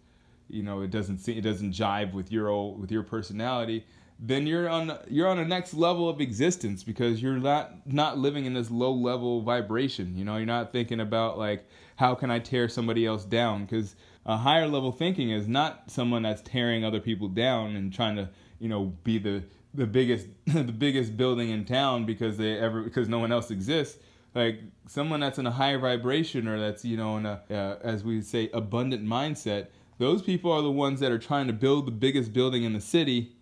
you 0.49 0.63
know 0.63 0.83
it 0.83 0.91
doesn't 0.91 1.19
see, 1.19 1.37
it 1.37 1.41
doesn't 1.41 1.73
jive 1.73 2.13
with 2.13 2.31
your 2.31 2.49
old, 2.49 2.81
with 2.81 2.93
your 2.93 3.03
personality 3.03 3.85
then 4.19 4.47
you're 4.47 4.69
on 4.69 4.97
you're 5.09 5.29
on 5.29 5.39
a 5.39 5.45
next 5.45 5.75
level 5.75 6.09
of 6.09 6.21
existence 6.21 6.83
because 6.83 7.21
you're 7.21 7.39
not 7.39 7.87
not 7.87 8.19
living 8.19 8.45
in 8.45 8.55
this 8.55 8.71
low 8.71 8.93
level 8.93 9.43
vibration. 9.43 10.17
You 10.17 10.25
know 10.25 10.37
you're 10.37 10.47
not 10.47 10.73
thinking 10.73 11.01
about 11.01 11.39
like 11.39 11.69
how 11.97 12.15
can 12.15 12.31
i 12.31 12.39
tear 12.39 12.69
somebody 12.69 13.07
else 13.07 13.25
down? 13.25 13.65
Because 13.65 13.97
a 14.27 14.37
higher 14.37 14.67
level 14.67 14.93
thinking 14.93 15.31
is 15.31 15.49
not 15.49 15.91
someone 15.91 16.23
that's 16.23 16.43
tearing 16.43 16.85
other 16.85 17.01
people 17.01 17.29
down 17.29 17.77
and 17.77 17.93
trying 17.93 18.17
to 18.17 18.31
you 18.59 18.69
know 18.69 18.93
be 19.03 19.19
the 19.19 19.43
the 19.75 19.87
biggest 19.87 20.29
the 20.47 20.63
biggest 20.65 21.17
building 21.17 21.51
in 21.51 21.65
town 21.65 22.07
because 22.07 22.37
they 22.37 22.59
ever 22.59 22.83
because 22.83 23.09
no 23.09 23.19
one 23.19 23.33
else 23.33 23.51
exists. 23.51 23.99
Like 24.35 24.61
someone 24.89 25.21
that's 25.21 25.39
in 25.39 25.47
a 25.47 25.51
higher 25.51 25.79
vibration 25.79 26.49
or 26.49 26.59
that's 26.59 26.85
you 26.85 26.97
know 26.97 27.17
in 27.17 27.27
a 27.27 27.43
uh, 27.51 27.77
as 27.83 28.05
we 28.05 28.21
say 28.21 28.51
abundant 28.53 29.05
mindset 29.05 29.69
those 29.99 30.23
people 30.23 30.51
are 30.51 30.63
the 30.63 30.71
ones 30.71 31.01
that 31.01 31.13
are 31.13 31.19
trying 31.19 31.47
to 31.47 31.53
build 31.53 31.87
the 31.87 31.93
biggest 31.93 32.33
building 32.33 32.65
in 32.65 32.73
the 32.73 32.81
city 32.81 33.34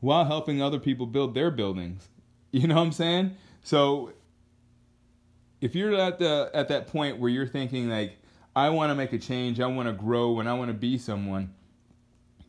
while 0.00 0.24
helping 0.24 0.62
other 0.62 0.78
people 0.78 1.06
build 1.06 1.34
their 1.34 1.50
buildings. 1.50 2.08
You 2.50 2.66
know 2.66 2.76
what 2.76 2.82
i'm 2.82 2.92
saying? 2.92 3.36
So 3.62 4.14
if 5.60 5.74
you're 5.74 5.94
at 5.94 6.18
the 6.18 6.50
at 6.54 6.68
that 6.68 6.86
point 6.86 7.18
where 7.18 7.30
you're 7.30 7.46
thinking 7.46 7.90
like 7.90 8.16
i 8.56 8.70
want 8.70 8.90
to 8.90 8.94
make 8.94 9.12
a 9.12 9.18
change 9.18 9.60
i 9.60 9.66
want 9.66 9.86
to 9.86 9.92
grow 9.92 10.40
and 10.40 10.48
i 10.48 10.54
want 10.54 10.68
to 10.68 10.74
be 10.74 10.96
someone 10.96 11.52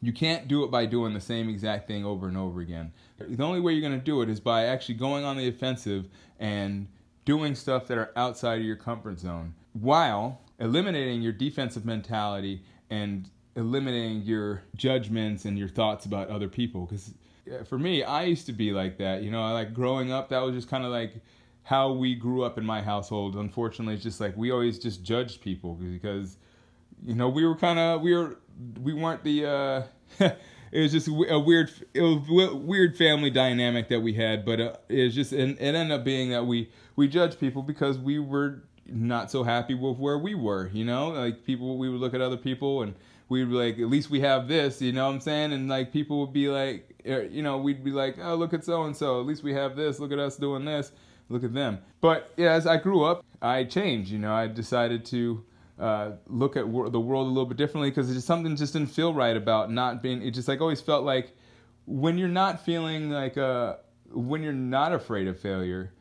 you 0.02 0.14
can't 0.14 0.48
do 0.48 0.64
it 0.64 0.72
by 0.72 0.86
doing 0.86 1.14
the 1.14 1.22
same 1.22 1.50
exact 1.50 1.88
thing 1.88 2.06
over 2.06 2.28
and 2.28 2.38
over 2.38 2.62
again. 2.62 2.94
The 3.18 3.44
only 3.44 3.60
way 3.60 3.74
you're 3.74 3.88
going 3.88 4.00
to 4.00 4.06
do 4.06 4.22
it 4.22 4.30
is 4.30 4.40
by 4.40 4.66
actually 4.66 4.96
going 4.96 5.26
on 5.26 5.38
the 5.38 5.48
offensive 5.48 6.08
and 6.40 6.88
doing 7.26 7.54
stuff 7.54 7.88
that 7.88 7.98
are 7.98 8.12
outside 8.16 8.60
of 8.60 8.66
your 8.66 8.78
comfort 8.78 9.20
zone 9.20 9.54
while 9.74 10.42
eliminating 10.58 11.22
your 11.22 11.34
defensive 11.34 11.86
mentality 11.86 12.64
and 12.90 13.30
eliminating 13.56 14.22
your 14.22 14.64
judgments 14.76 15.46
and 15.46 15.60
your 15.60 15.68
thoughts 15.68 16.06
about 16.06 16.30
other 16.30 16.48
people. 16.48 16.86
Because 16.86 17.14
for 17.66 17.78
me 17.78 18.04
i 18.04 18.24
used 18.24 18.46
to 18.46 18.54
be 18.54 18.72
like 18.72 18.98
that 18.98 19.24
you 19.24 19.32
know 19.32 19.42
like 19.54 19.74
growing 19.74 20.12
up 20.12 20.30
that 20.30 20.40
was 20.40 20.56
just 20.56 20.70
kind 20.70 20.84
of 20.84 20.92
like 20.92 21.22
how 21.70 21.92
we 21.92 22.16
grew 22.16 22.44
up 22.44 22.58
in 22.58 22.66
my 22.66 22.82
household. 22.82 23.36
Unfortunately 23.36 23.94
it's 23.94 24.02
just 24.02 24.20
like 24.20 24.36
we 24.36 24.50
always 24.50 24.80
just 24.80 25.04
judged 25.04 25.40
people 25.40 25.76
because 25.76 26.36
you 27.06 27.14
know 27.14 27.30
we 27.30 27.46
were 27.46 27.56
kind 27.56 27.78
of 27.78 28.02
we 28.02 28.16
were 28.16 28.40
we 28.82 28.92
weren't 28.92 29.24
the 29.24 29.46
uh 29.46 29.84
it 30.72 30.82
was 30.82 30.92
just 30.92 31.08
a 31.08 31.40
weird 31.40 31.72
it 31.94 32.02
was 32.02 32.54
weird 32.56 32.98
family 32.98 33.30
dynamic 33.30 33.88
that 33.88 34.00
we 34.00 34.14
had 34.14 34.44
but 34.44 34.60
uh, 34.60 34.74
it 34.90 35.04
was 35.04 35.16
just 35.16 35.32
it 35.32 35.58
ended 35.60 35.92
up 35.92 36.04
being 36.04 36.32
that 36.32 36.44
we 36.44 36.72
we 36.96 37.08
judge 37.08 37.40
people 37.40 37.62
because 37.62 38.00
we 38.00 38.18
were 38.18 38.64
not 38.94 39.32
so 39.32 39.44
happy 39.44 39.74
with 39.74 39.98
where 39.98 40.18
we 40.18 40.36
were, 40.36 40.70
you 40.74 40.86
know? 40.86 41.10
Like 41.10 41.46
people 41.46 41.78
we 41.78 41.90
would 41.90 42.00
look 42.00 42.14
at 42.14 42.22
other 42.22 42.38
people 42.38 42.82
and 42.82 42.96
we'd 43.30 43.46
be 43.46 43.56
like, 43.56 43.80
at 43.80 43.88
least 43.88 44.10
we 44.10 44.20
have 44.22 44.48
this, 44.48 44.82
you 44.82 44.92
know 44.92 45.08
what 45.08 45.14
I'm 45.14 45.22
saying? 45.22 45.54
And 45.54 45.70
like 45.70 45.94
people 45.94 46.20
would 46.22 46.34
be 46.34 46.50
like, 46.50 46.96
er, 47.08 47.24
you 47.24 47.42
know, 47.42 47.58
we'd 47.58 47.84
be 47.84 47.92
like, 47.92 48.18
oh, 48.22 48.36
look 48.36 48.54
at 48.54 48.64
so 48.64 48.84
and 48.84 48.96
so, 48.96 49.20
at 49.20 49.26
least 49.26 49.44
we 49.44 49.54
have 49.54 49.76
this, 49.76 50.00
look 50.00 50.12
at 50.12 50.20
us 50.20 50.36
doing 50.36 50.66
this. 50.66 50.92
look 51.30 51.44
at 51.44 51.54
them. 51.54 51.80
But 52.02 52.34
yeah, 52.38 52.54
as 52.54 52.68
I 52.68 52.78
grew 52.78 53.04
up, 53.04 53.24
I 53.42 53.64
changed. 53.64 54.12
You 54.12 54.20
know, 54.20 54.34
I 54.34 54.48
decided 54.48 55.06
to 55.06 55.44
uh, 55.80 56.12
look 56.28 56.58
at 56.58 56.68
wor- 56.68 56.90
the 56.90 57.00
world 57.00 57.28
a 57.28 57.30
little 57.30 57.46
bit 57.46 57.58
differently 57.58 57.90
because 57.90 58.12
just 58.14 58.28
something 58.28 58.56
just 58.56 58.74
didn't 58.74 58.92
feel 58.92 59.14
right 59.14 59.38
about 59.38 59.72
not 59.72 60.04
being. 60.04 60.22
It 60.22 60.32
just 60.32 60.48
like 60.48 60.60
always 60.60 60.82
felt 60.82 61.06
like 61.06 61.36
when 61.86 62.18
you're 62.18 62.28
not 62.28 62.64
feeling 62.66 63.10
like 63.10 63.38
uh, 63.38 63.76
when 64.12 64.44
you're 64.44 64.54
not 64.54 64.92
afraid 64.94 65.28
of 65.28 65.40
failure, 65.40 65.94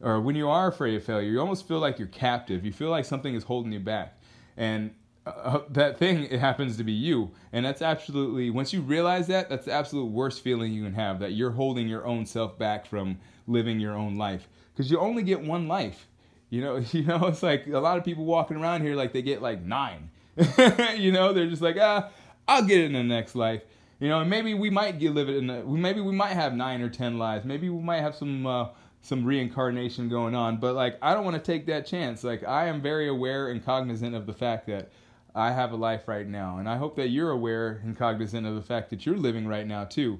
or 0.00 0.20
when 0.20 0.36
you 0.36 0.48
are 0.48 0.68
afraid 0.68 0.94
of 0.94 1.04
failure, 1.04 1.30
you 1.30 1.40
almost 1.40 1.68
feel 1.68 1.78
like 1.78 1.98
you're 1.98 2.08
captive. 2.08 2.64
You 2.64 2.72
feel 2.72 2.90
like 2.90 3.04
something 3.04 3.34
is 3.34 3.44
holding 3.44 3.72
you 3.72 3.80
back, 3.80 4.18
and 4.56 4.92
uh, 5.26 5.60
that 5.70 5.98
thing 5.98 6.24
it 6.24 6.40
happens 6.40 6.76
to 6.78 6.84
be 6.84 6.92
you. 6.92 7.30
And 7.52 7.64
that's 7.64 7.82
absolutely 7.82 8.50
once 8.50 8.72
you 8.72 8.80
realize 8.80 9.26
that 9.28 9.48
that's 9.48 9.66
the 9.66 9.72
absolute 9.72 10.06
worst 10.06 10.42
feeling 10.42 10.72
you 10.72 10.84
can 10.84 10.94
have 10.94 11.20
that 11.20 11.32
you're 11.32 11.50
holding 11.50 11.88
your 11.88 12.06
own 12.06 12.26
self 12.26 12.58
back 12.58 12.86
from 12.86 13.18
living 13.46 13.80
your 13.80 13.94
own 13.94 14.16
life. 14.16 14.48
Because 14.72 14.90
you 14.90 14.98
only 14.98 15.22
get 15.22 15.40
one 15.40 15.68
life. 15.68 16.06
You 16.48 16.62
know 16.62 16.76
you 16.92 17.04
know 17.04 17.26
it's 17.26 17.42
like 17.42 17.66
a 17.66 17.78
lot 17.78 17.98
of 17.98 18.04
people 18.04 18.24
walking 18.24 18.56
around 18.56 18.82
here 18.82 18.94
like 18.94 19.12
they 19.12 19.22
get 19.22 19.42
like 19.42 19.62
nine. 19.62 20.10
You 20.96 21.12
know 21.12 21.32
they're 21.32 21.48
just 21.48 21.62
like 21.62 21.76
ah 21.80 22.10
i'll 22.48 22.64
get 22.64 22.80
it 22.80 22.86
in 22.86 22.92
the 22.92 23.02
next 23.02 23.34
life. 23.34 23.62
You 23.98 24.08
know 24.08 24.20
and 24.20 24.30
maybe 24.30 24.54
we 24.54 24.70
might 24.70 24.98
get 24.98 25.12
live 25.12 25.28
it 25.28 25.36
in 25.36 25.46
the 25.48 25.62
maybe 25.64 26.00
we 26.00 26.12
might 26.12 26.32
have 26.32 26.54
nine 26.54 26.80
or 26.80 26.88
ten 26.88 27.18
lives. 27.18 27.44
Maybe 27.44 27.68
we 27.68 27.82
might 27.82 28.00
have 28.00 28.14
some 28.14 28.46
uh, 28.46 28.68
some 29.02 29.24
reincarnation 29.24 30.08
going 30.08 30.34
on 30.34 30.58
but 30.58 30.74
like 30.74 30.98
i 31.00 31.14
don't 31.14 31.24
want 31.24 31.36
to 31.36 31.42
take 31.42 31.66
that 31.66 31.86
chance 31.86 32.22
like 32.22 32.44
i 32.44 32.66
am 32.66 32.82
very 32.82 33.08
aware 33.08 33.48
and 33.48 33.64
cognizant 33.64 34.14
of 34.14 34.26
the 34.26 34.34
fact 34.34 34.66
that 34.66 34.90
I 35.34 35.52
have 35.52 35.72
a 35.72 35.76
life 35.76 36.08
right 36.08 36.26
now. 36.26 36.58
And 36.58 36.68
I 36.68 36.76
hope 36.76 36.96
that 36.96 37.08
you're 37.08 37.30
aware 37.30 37.80
and 37.84 37.96
cognizant 37.96 38.46
of 38.46 38.54
the 38.54 38.62
fact 38.62 38.90
that 38.90 39.06
you're 39.06 39.16
living 39.16 39.46
right 39.46 39.66
now 39.66 39.84
too. 39.84 40.18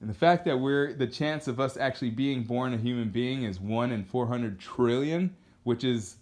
And 0.00 0.10
the 0.10 0.14
fact 0.14 0.44
that 0.44 0.58
we're 0.58 0.92
the 0.92 1.06
chance 1.06 1.48
of 1.48 1.58
us 1.58 1.76
actually 1.76 2.10
being 2.10 2.44
born 2.44 2.74
a 2.74 2.76
human 2.76 3.08
being 3.08 3.44
is 3.44 3.58
1 3.58 3.92
in 3.92 4.04
400 4.04 4.58
trillion, 4.58 5.34
which 5.64 5.84
is 5.84 6.16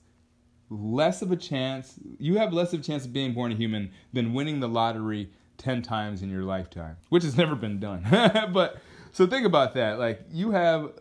less 0.71 1.23
of 1.23 1.33
a 1.33 1.37
chance. 1.37 1.99
You 2.19 2.39
have 2.39 2.53
less 2.53 2.73
of 2.73 2.81
a 2.81 2.83
chance 2.83 3.05
of 3.05 3.13
being 3.13 3.35
born 3.35 3.53
a 3.53 3.57
human 3.57 3.91
than 4.13 4.33
winning 4.33 4.61
the 4.61 4.69
lottery 4.69 5.31
10 5.59 5.83
times 5.83 6.23
in 6.23 6.31
your 6.31 6.45
lifetime, 6.45 6.97
which 7.09 7.25
has 7.25 7.37
never 7.37 7.55
been 7.55 7.81
done. 7.81 8.07
but 8.53 8.79
so 9.13 9.27
think 9.27 9.45
about 9.45 9.75
that. 9.75 9.99
Like 9.99 10.21
you 10.31 10.53
have 10.53 10.93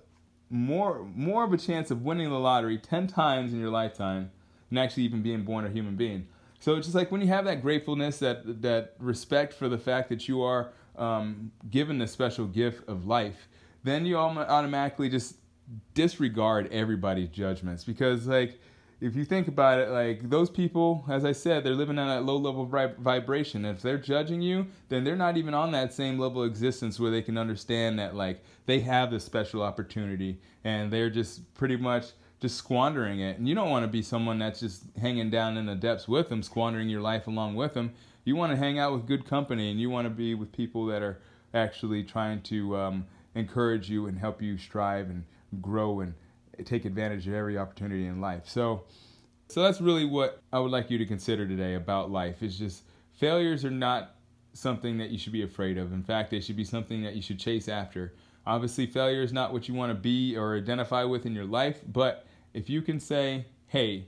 more 0.54 1.04
more 1.16 1.44
of 1.44 1.52
a 1.52 1.58
chance 1.58 1.90
of 1.90 2.04
winning 2.04 2.30
the 2.30 2.40
lottery 2.40 2.78
10 2.78 3.08
times 3.08 3.54
in 3.54 3.60
your 3.60 3.72
lifetime 3.72 4.30
than 4.70 4.78
actually 4.78 5.04
even 5.04 5.24
being 5.24 5.44
born 5.44 5.66
a 5.66 5.70
human 5.70 5.96
being. 5.96 6.28
So 6.60 6.76
it's 6.76 6.86
just 6.86 6.96
like 6.96 7.12
when 7.12 7.22
you 7.22 7.28
have 7.28 7.46
that 7.46 7.62
gratefulness, 7.62 8.20
that 8.20 8.62
that 8.62 8.94
respect 9.00 9.54
for 9.54 9.68
the 9.68 9.80
fact 9.80 10.10
that 10.10 10.28
you 10.28 10.44
are 10.44 10.72
um, 10.96 11.52
given 11.72 11.98
the 11.98 12.08
special 12.08 12.46
gift 12.46 12.88
of 12.88 13.08
life, 13.08 13.50
then 13.84 14.06
you 14.06 14.16
automatically 14.16 15.10
just 15.10 15.38
disregard 15.96 16.72
everybody's 16.72 17.30
judgments 17.30 17.84
because 17.84 18.28
like 18.28 18.60
if 19.04 19.18
you 19.18 19.26
think 19.26 19.50
about 19.50 19.80
it, 19.80 19.90
like 19.90 20.30
those 20.30 20.50
people, 20.50 21.04
as 21.10 21.26
I 21.26 21.34
said, 21.34 21.66
they're 21.66 21.76
living 21.76 22.00
on 22.00 22.08
that 22.08 22.24
low 22.24 22.38
level 22.38 22.66
vibration. 22.66 23.66
If 23.66 23.82
they're 23.82 23.98
judging 23.98 24.42
you, 24.42 24.66
then 24.88 25.04
they're 25.04 25.18
not 25.18 25.36
even 25.36 25.54
on 25.54 25.72
that 25.72 25.92
same 25.92 26.18
level 26.18 26.42
of 26.42 26.50
existence 26.50 27.02
where 27.02 27.12
they 27.12 27.22
can 27.22 27.38
understand 27.38 28.00
that 28.00 28.16
like 28.16 28.42
they 28.66 28.80
have 28.80 29.12
this 29.12 29.26
special 29.26 29.62
opportunity 29.62 30.40
and 30.64 30.92
they're 30.92 31.10
just 31.10 31.54
pretty 31.54 31.76
much 31.76 32.12
just 32.40 32.56
squandering 32.56 33.20
it. 33.20 33.38
And 33.38 33.48
you 33.48 33.56
don't 33.56 33.70
want 33.70 33.84
to 33.84 33.92
be 33.92 34.02
someone 34.02 34.40
that's 34.40 34.62
just 34.62 34.84
hanging 35.00 35.30
down 35.30 35.58
in 35.58 35.66
the 35.66 35.76
depths 35.76 36.08
with 36.08 36.30
them, 36.30 36.42
squandering 36.42 36.88
your 36.88 37.02
life 37.02 37.28
along 37.28 37.56
with 37.56 37.74
them. 37.74 37.92
You 38.24 38.38
want 38.38 38.54
to 38.54 38.58
hang 38.58 38.80
out 38.80 38.94
with 38.94 39.06
good 39.06 39.26
company 39.26 39.70
and 39.70 39.82
you 39.82 39.90
want 39.90 40.06
to 40.06 40.12
be 40.12 40.34
with 40.34 40.54
people 40.54 40.86
that 40.86 41.02
are 41.02 41.20
actually 41.54 42.04
trying 42.04 42.42
to 42.44 42.78
um, 42.78 43.06
encourage 43.36 43.90
you 43.90 44.06
and 44.06 44.18
help 44.18 44.42
you 44.42 44.58
strive 44.58 45.10
and 45.10 45.26
grow 45.62 46.00
and 46.00 46.14
take 46.66 46.86
advantage 46.86 47.28
of 47.28 47.34
every 47.34 47.58
opportunity 47.58 48.06
in 48.06 48.22
life. 48.22 48.48
So, 48.48 48.84
so 49.48 49.62
that's 49.62 49.82
really 49.82 50.06
what 50.06 50.42
I 50.52 50.60
would 50.60 50.72
like 50.72 50.90
you 50.90 50.98
to 50.98 51.06
consider 51.06 51.48
today 51.48 51.76
about 51.76 52.12
life. 52.12 52.44
Is 52.44 52.58
just 52.58 52.84
failures 53.14 53.66
are 53.66 53.72
not 53.72 54.16
something 54.54 54.98
that 55.00 55.10
you 55.10 55.18
should 55.18 55.34
be 55.34 55.44
afraid 55.44 55.78
of. 55.78 55.94
In 55.94 56.04
fact, 56.04 56.32
they 56.32 56.40
should 56.40 56.56
be 56.56 56.64
something 56.64 57.04
that 57.04 57.16
you 57.16 57.22
should 57.22 57.40
chase 57.40 57.68
after. 57.68 58.14
Obviously, 58.46 58.86
failure 58.86 59.22
is 59.22 59.34
not 59.34 59.54
what 59.54 59.68
you 59.68 59.74
want 59.74 59.90
to 59.90 59.96
be 59.96 60.36
or 60.36 60.58
identify 60.58 61.04
with 61.04 61.26
in 61.26 61.34
your 61.34 61.46
life, 61.46 61.80
but 61.88 62.26
if 62.54 62.70
you 62.70 62.82
can 62.82 63.00
say, 63.00 63.46
hey, 63.68 64.06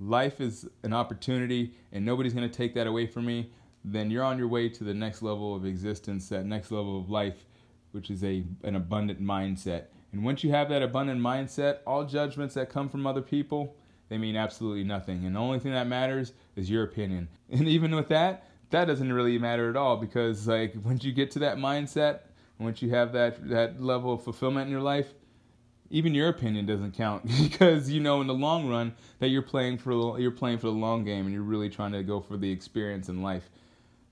life 0.00 0.40
is 0.40 0.68
an 0.82 0.92
opportunity 0.92 1.74
and 1.92 2.04
nobody's 2.04 2.34
going 2.34 2.48
to 2.48 2.54
take 2.54 2.74
that 2.74 2.86
away 2.86 3.06
from 3.06 3.24
me, 3.24 3.50
then 3.84 4.10
you're 4.10 4.24
on 4.24 4.38
your 4.38 4.48
way 4.48 4.68
to 4.68 4.84
the 4.84 4.94
next 4.94 5.22
level 5.22 5.54
of 5.54 5.64
existence, 5.64 6.28
that 6.28 6.44
next 6.44 6.70
level 6.70 6.98
of 6.98 7.10
life, 7.10 7.44
which 7.92 8.10
is 8.10 8.24
a 8.24 8.44
an 8.62 8.76
abundant 8.76 9.22
mindset. 9.22 9.84
And 10.14 10.22
once 10.22 10.44
you 10.44 10.50
have 10.50 10.68
that 10.68 10.80
abundant 10.80 11.20
mindset, 11.20 11.78
all 11.84 12.04
judgments 12.04 12.54
that 12.54 12.70
come 12.70 12.88
from 12.88 13.04
other 13.04 13.20
people, 13.20 13.74
they 14.08 14.16
mean 14.16 14.36
absolutely 14.36 14.84
nothing. 14.84 15.26
And 15.26 15.34
the 15.34 15.40
only 15.40 15.58
thing 15.58 15.72
that 15.72 15.88
matters 15.88 16.32
is 16.54 16.70
your 16.70 16.84
opinion. 16.84 17.28
And 17.50 17.66
even 17.66 17.94
with 17.94 18.08
that, 18.08 18.46
that 18.70 18.84
doesn't 18.84 19.12
really 19.12 19.38
matter 19.38 19.68
at 19.68 19.76
all 19.76 19.96
because 19.96 20.46
like 20.46 20.74
once 20.84 21.02
you 21.04 21.12
get 21.12 21.32
to 21.32 21.40
that 21.40 21.56
mindset, 21.56 22.20
once 22.58 22.80
you 22.80 22.90
have 22.90 23.12
that 23.12 23.48
that 23.48 23.82
level 23.82 24.12
of 24.12 24.22
fulfillment 24.22 24.66
in 24.66 24.72
your 24.72 24.80
life, 24.80 25.14
even 25.90 26.14
your 26.14 26.28
opinion 26.28 26.64
doesn't 26.64 26.92
count 26.92 27.26
because 27.42 27.90
you 27.90 28.00
know 28.00 28.20
in 28.20 28.28
the 28.28 28.34
long 28.34 28.68
run 28.68 28.94
that 29.18 29.28
you're 29.28 29.42
playing 29.42 29.78
for 29.78 30.18
you're 30.20 30.30
playing 30.30 30.58
for 30.58 30.68
the 30.68 30.72
long 30.72 31.04
game 31.04 31.24
and 31.26 31.34
you're 31.34 31.42
really 31.42 31.68
trying 31.68 31.92
to 31.92 32.04
go 32.04 32.20
for 32.20 32.36
the 32.36 32.50
experience 32.50 33.08
in 33.08 33.20
life. 33.20 33.50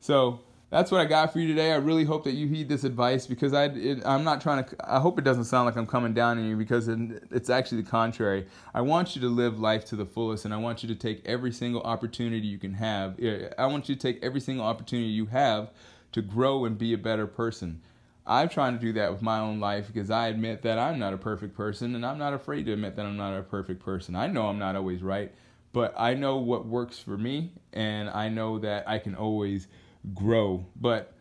So 0.00 0.40
that's 0.72 0.90
what 0.90 1.02
I 1.02 1.04
got 1.04 1.34
for 1.34 1.38
you 1.38 1.46
today. 1.46 1.70
I 1.70 1.76
really 1.76 2.04
hope 2.04 2.24
that 2.24 2.32
you 2.32 2.48
heed 2.48 2.66
this 2.70 2.82
advice 2.82 3.26
because 3.26 3.52
I 3.52 3.66
it, 3.66 4.02
I'm 4.06 4.24
not 4.24 4.40
trying 4.40 4.64
to. 4.64 4.76
I 4.82 5.00
hope 5.00 5.18
it 5.18 5.22
doesn't 5.22 5.44
sound 5.44 5.66
like 5.66 5.76
I'm 5.76 5.86
coming 5.86 6.14
down 6.14 6.38
on 6.38 6.48
you 6.48 6.56
because 6.56 6.88
it's 6.88 7.50
actually 7.50 7.82
the 7.82 7.90
contrary. 7.90 8.46
I 8.72 8.80
want 8.80 9.14
you 9.14 9.20
to 9.20 9.28
live 9.28 9.60
life 9.60 9.84
to 9.86 9.96
the 9.96 10.06
fullest, 10.06 10.46
and 10.46 10.54
I 10.54 10.56
want 10.56 10.82
you 10.82 10.88
to 10.88 10.94
take 10.94 11.20
every 11.26 11.52
single 11.52 11.82
opportunity 11.82 12.46
you 12.46 12.56
can 12.56 12.72
have. 12.72 13.20
I 13.58 13.66
want 13.66 13.90
you 13.90 13.94
to 13.94 14.00
take 14.00 14.24
every 14.24 14.40
single 14.40 14.64
opportunity 14.64 15.10
you 15.10 15.26
have 15.26 15.70
to 16.12 16.22
grow 16.22 16.64
and 16.64 16.78
be 16.78 16.94
a 16.94 16.98
better 16.98 17.26
person. 17.26 17.82
I'm 18.26 18.48
trying 18.48 18.72
to 18.72 18.80
do 18.80 18.94
that 18.94 19.12
with 19.12 19.20
my 19.20 19.40
own 19.40 19.60
life 19.60 19.88
because 19.88 20.08
I 20.08 20.28
admit 20.28 20.62
that 20.62 20.78
I'm 20.78 20.98
not 20.98 21.12
a 21.12 21.18
perfect 21.18 21.54
person 21.54 21.94
and 21.94 22.06
I'm 22.06 22.18
not 22.18 22.32
afraid 22.32 22.64
to 22.64 22.72
admit 22.72 22.96
that 22.96 23.04
I'm 23.04 23.18
not 23.18 23.36
a 23.36 23.42
perfect 23.42 23.84
person. 23.84 24.16
I 24.16 24.26
know 24.26 24.46
I'm 24.46 24.60
not 24.60 24.76
always 24.76 25.02
right, 25.02 25.34
but 25.74 25.92
I 25.98 26.14
know 26.14 26.38
what 26.38 26.64
works 26.64 26.98
for 26.98 27.18
me 27.18 27.50
and 27.72 28.08
I 28.08 28.30
know 28.30 28.58
that 28.60 28.88
I 28.88 28.98
can 28.98 29.16
always 29.16 29.66
grow. 30.14 30.66
But 30.76 31.12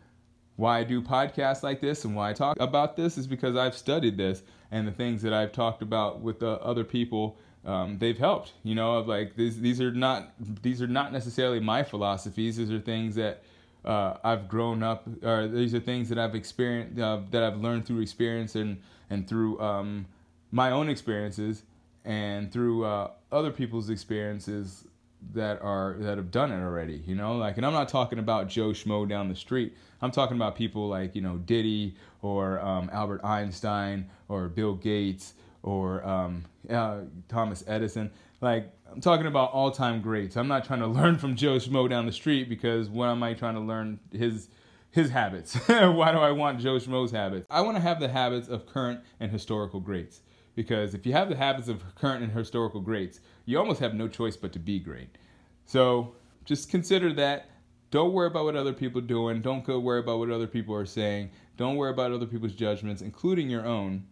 why 0.56 0.80
I 0.80 0.84
do 0.84 1.00
podcasts 1.00 1.62
like 1.62 1.80
this 1.80 2.04
and 2.04 2.14
why 2.14 2.30
I 2.30 2.32
talk 2.32 2.56
about 2.60 2.96
this 2.96 3.18
is 3.18 3.26
because 3.26 3.56
I've 3.56 3.76
studied 3.76 4.16
this 4.16 4.42
and 4.70 4.86
the 4.86 4.92
things 4.92 5.22
that 5.22 5.32
I've 5.32 5.52
talked 5.52 5.82
about 5.82 6.20
with 6.20 6.40
the 6.40 6.60
other 6.60 6.84
people 6.84 7.38
um, 7.64 7.98
they've 7.98 8.18
helped. 8.18 8.52
You 8.64 8.74
know, 8.74 9.00
like 9.00 9.36
these 9.36 9.60
these 9.60 9.80
are 9.80 9.92
not 9.92 10.32
these 10.62 10.82
are 10.82 10.86
not 10.88 11.12
necessarily 11.12 11.60
my 11.60 11.82
philosophies. 11.82 12.56
These 12.56 12.72
are 12.72 12.80
things 12.80 13.14
that 13.14 13.42
uh, 13.84 14.14
I've 14.24 14.48
grown 14.48 14.82
up, 14.82 15.06
or 15.22 15.48
these 15.48 15.74
are 15.74 15.80
things 15.80 16.08
that 16.08 16.18
I've 16.18 16.34
experienced, 16.34 17.00
uh, 17.00 17.20
that 17.30 17.42
I've 17.42 17.58
learned 17.58 17.86
through 17.86 18.00
experience 18.00 18.56
and 18.56 18.80
and 19.10 19.28
through 19.28 19.60
um, 19.60 20.06
my 20.50 20.70
own 20.70 20.88
experiences 20.88 21.62
and 22.04 22.52
through 22.52 22.84
uh, 22.84 23.10
other 23.30 23.50
people's 23.50 23.90
experiences 23.90 24.86
that 25.34 25.60
are 25.62 25.96
that 26.00 26.18
have 26.18 26.30
done 26.30 26.52
it 26.52 26.62
already. 26.62 27.02
You 27.06 27.14
know, 27.14 27.36
like, 27.36 27.56
and 27.56 27.66
I'm 27.66 27.72
not 27.72 27.88
talking 27.88 28.18
about 28.18 28.48
Joe 28.48 28.70
Schmo 28.70 29.08
down 29.08 29.28
the 29.28 29.36
street. 29.36 29.76
I'm 30.00 30.10
talking 30.10 30.36
about 30.36 30.56
people 30.56 30.88
like 30.88 31.14
you 31.14 31.22
know 31.22 31.38
Diddy 31.38 31.96
or 32.22 32.60
um, 32.60 32.90
Albert 32.92 33.24
Einstein 33.24 34.10
or 34.28 34.48
Bill 34.48 34.74
Gates 34.74 35.34
or 35.62 36.04
um, 36.06 36.44
uh, 36.68 37.00
Thomas 37.28 37.64
Edison. 37.66 38.10
Like 38.40 38.72
I'm 38.92 39.00
talking 39.00 39.26
about 39.26 39.52
all 39.52 39.70
time 39.70 40.02
greats. 40.02 40.36
I'm 40.36 40.48
not 40.48 40.64
trying 40.64 40.80
to 40.80 40.86
learn 40.88 41.18
from 41.18 41.36
Joe 41.36 41.56
Schmo 41.56 41.88
down 41.88 42.06
the 42.06 42.12
street 42.12 42.48
because 42.48 42.88
what 42.88 43.08
am 43.08 43.22
I 43.22 43.34
trying 43.34 43.54
to 43.54 43.60
learn 43.60 44.00
his 44.12 44.48
his 44.90 45.10
habits? 45.10 45.54
Why 45.66 46.12
do 46.12 46.18
I 46.18 46.32
want 46.32 46.60
Joe 46.60 46.76
Schmo's 46.76 47.12
habits? 47.12 47.46
I 47.50 47.62
want 47.62 47.76
to 47.76 47.82
have 47.82 47.98
the 48.00 48.08
habits 48.08 48.48
of 48.48 48.66
current 48.66 49.00
and 49.20 49.30
historical 49.30 49.80
greats. 49.80 50.20
Because 50.54 50.94
if 50.94 51.06
you 51.06 51.14
have 51.14 51.30
the 51.30 51.36
habits 51.36 51.68
of 51.68 51.82
current 51.94 52.22
and 52.22 52.30
historical 52.30 52.82
greats, 52.82 53.20
you 53.44 53.58
almost 53.58 53.80
have 53.80 53.94
no 53.94 54.08
choice 54.08 54.36
but 54.36 54.52
to 54.52 54.58
be 54.58 54.78
great. 54.78 55.16
So 55.64 56.14
just 56.44 56.70
consider 56.70 57.12
that. 57.14 57.50
Don't 57.90 58.12
worry 58.12 58.28
about 58.28 58.44
what 58.44 58.56
other 58.56 58.72
people 58.72 59.00
are 59.00 59.06
doing. 59.06 59.42
Don't 59.42 59.64
go 59.64 59.78
worry 59.78 60.00
about 60.00 60.18
what 60.18 60.30
other 60.30 60.46
people 60.46 60.74
are 60.74 60.86
saying. 60.86 61.30
Don't 61.56 61.76
worry 61.76 61.90
about 61.90 62.12
other 62.12 62.26
people's 62.26 62.54
judgments, 62.54 63.02
including 63.02 63.50
your 63.50 63.66
own. 63.66 64.06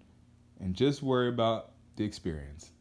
And 0.60 0.74
just 0.74 1.02
worry 1.02 1.28
about 1.28 1.70
the 1.96 2.04
experience. 2.04 2.72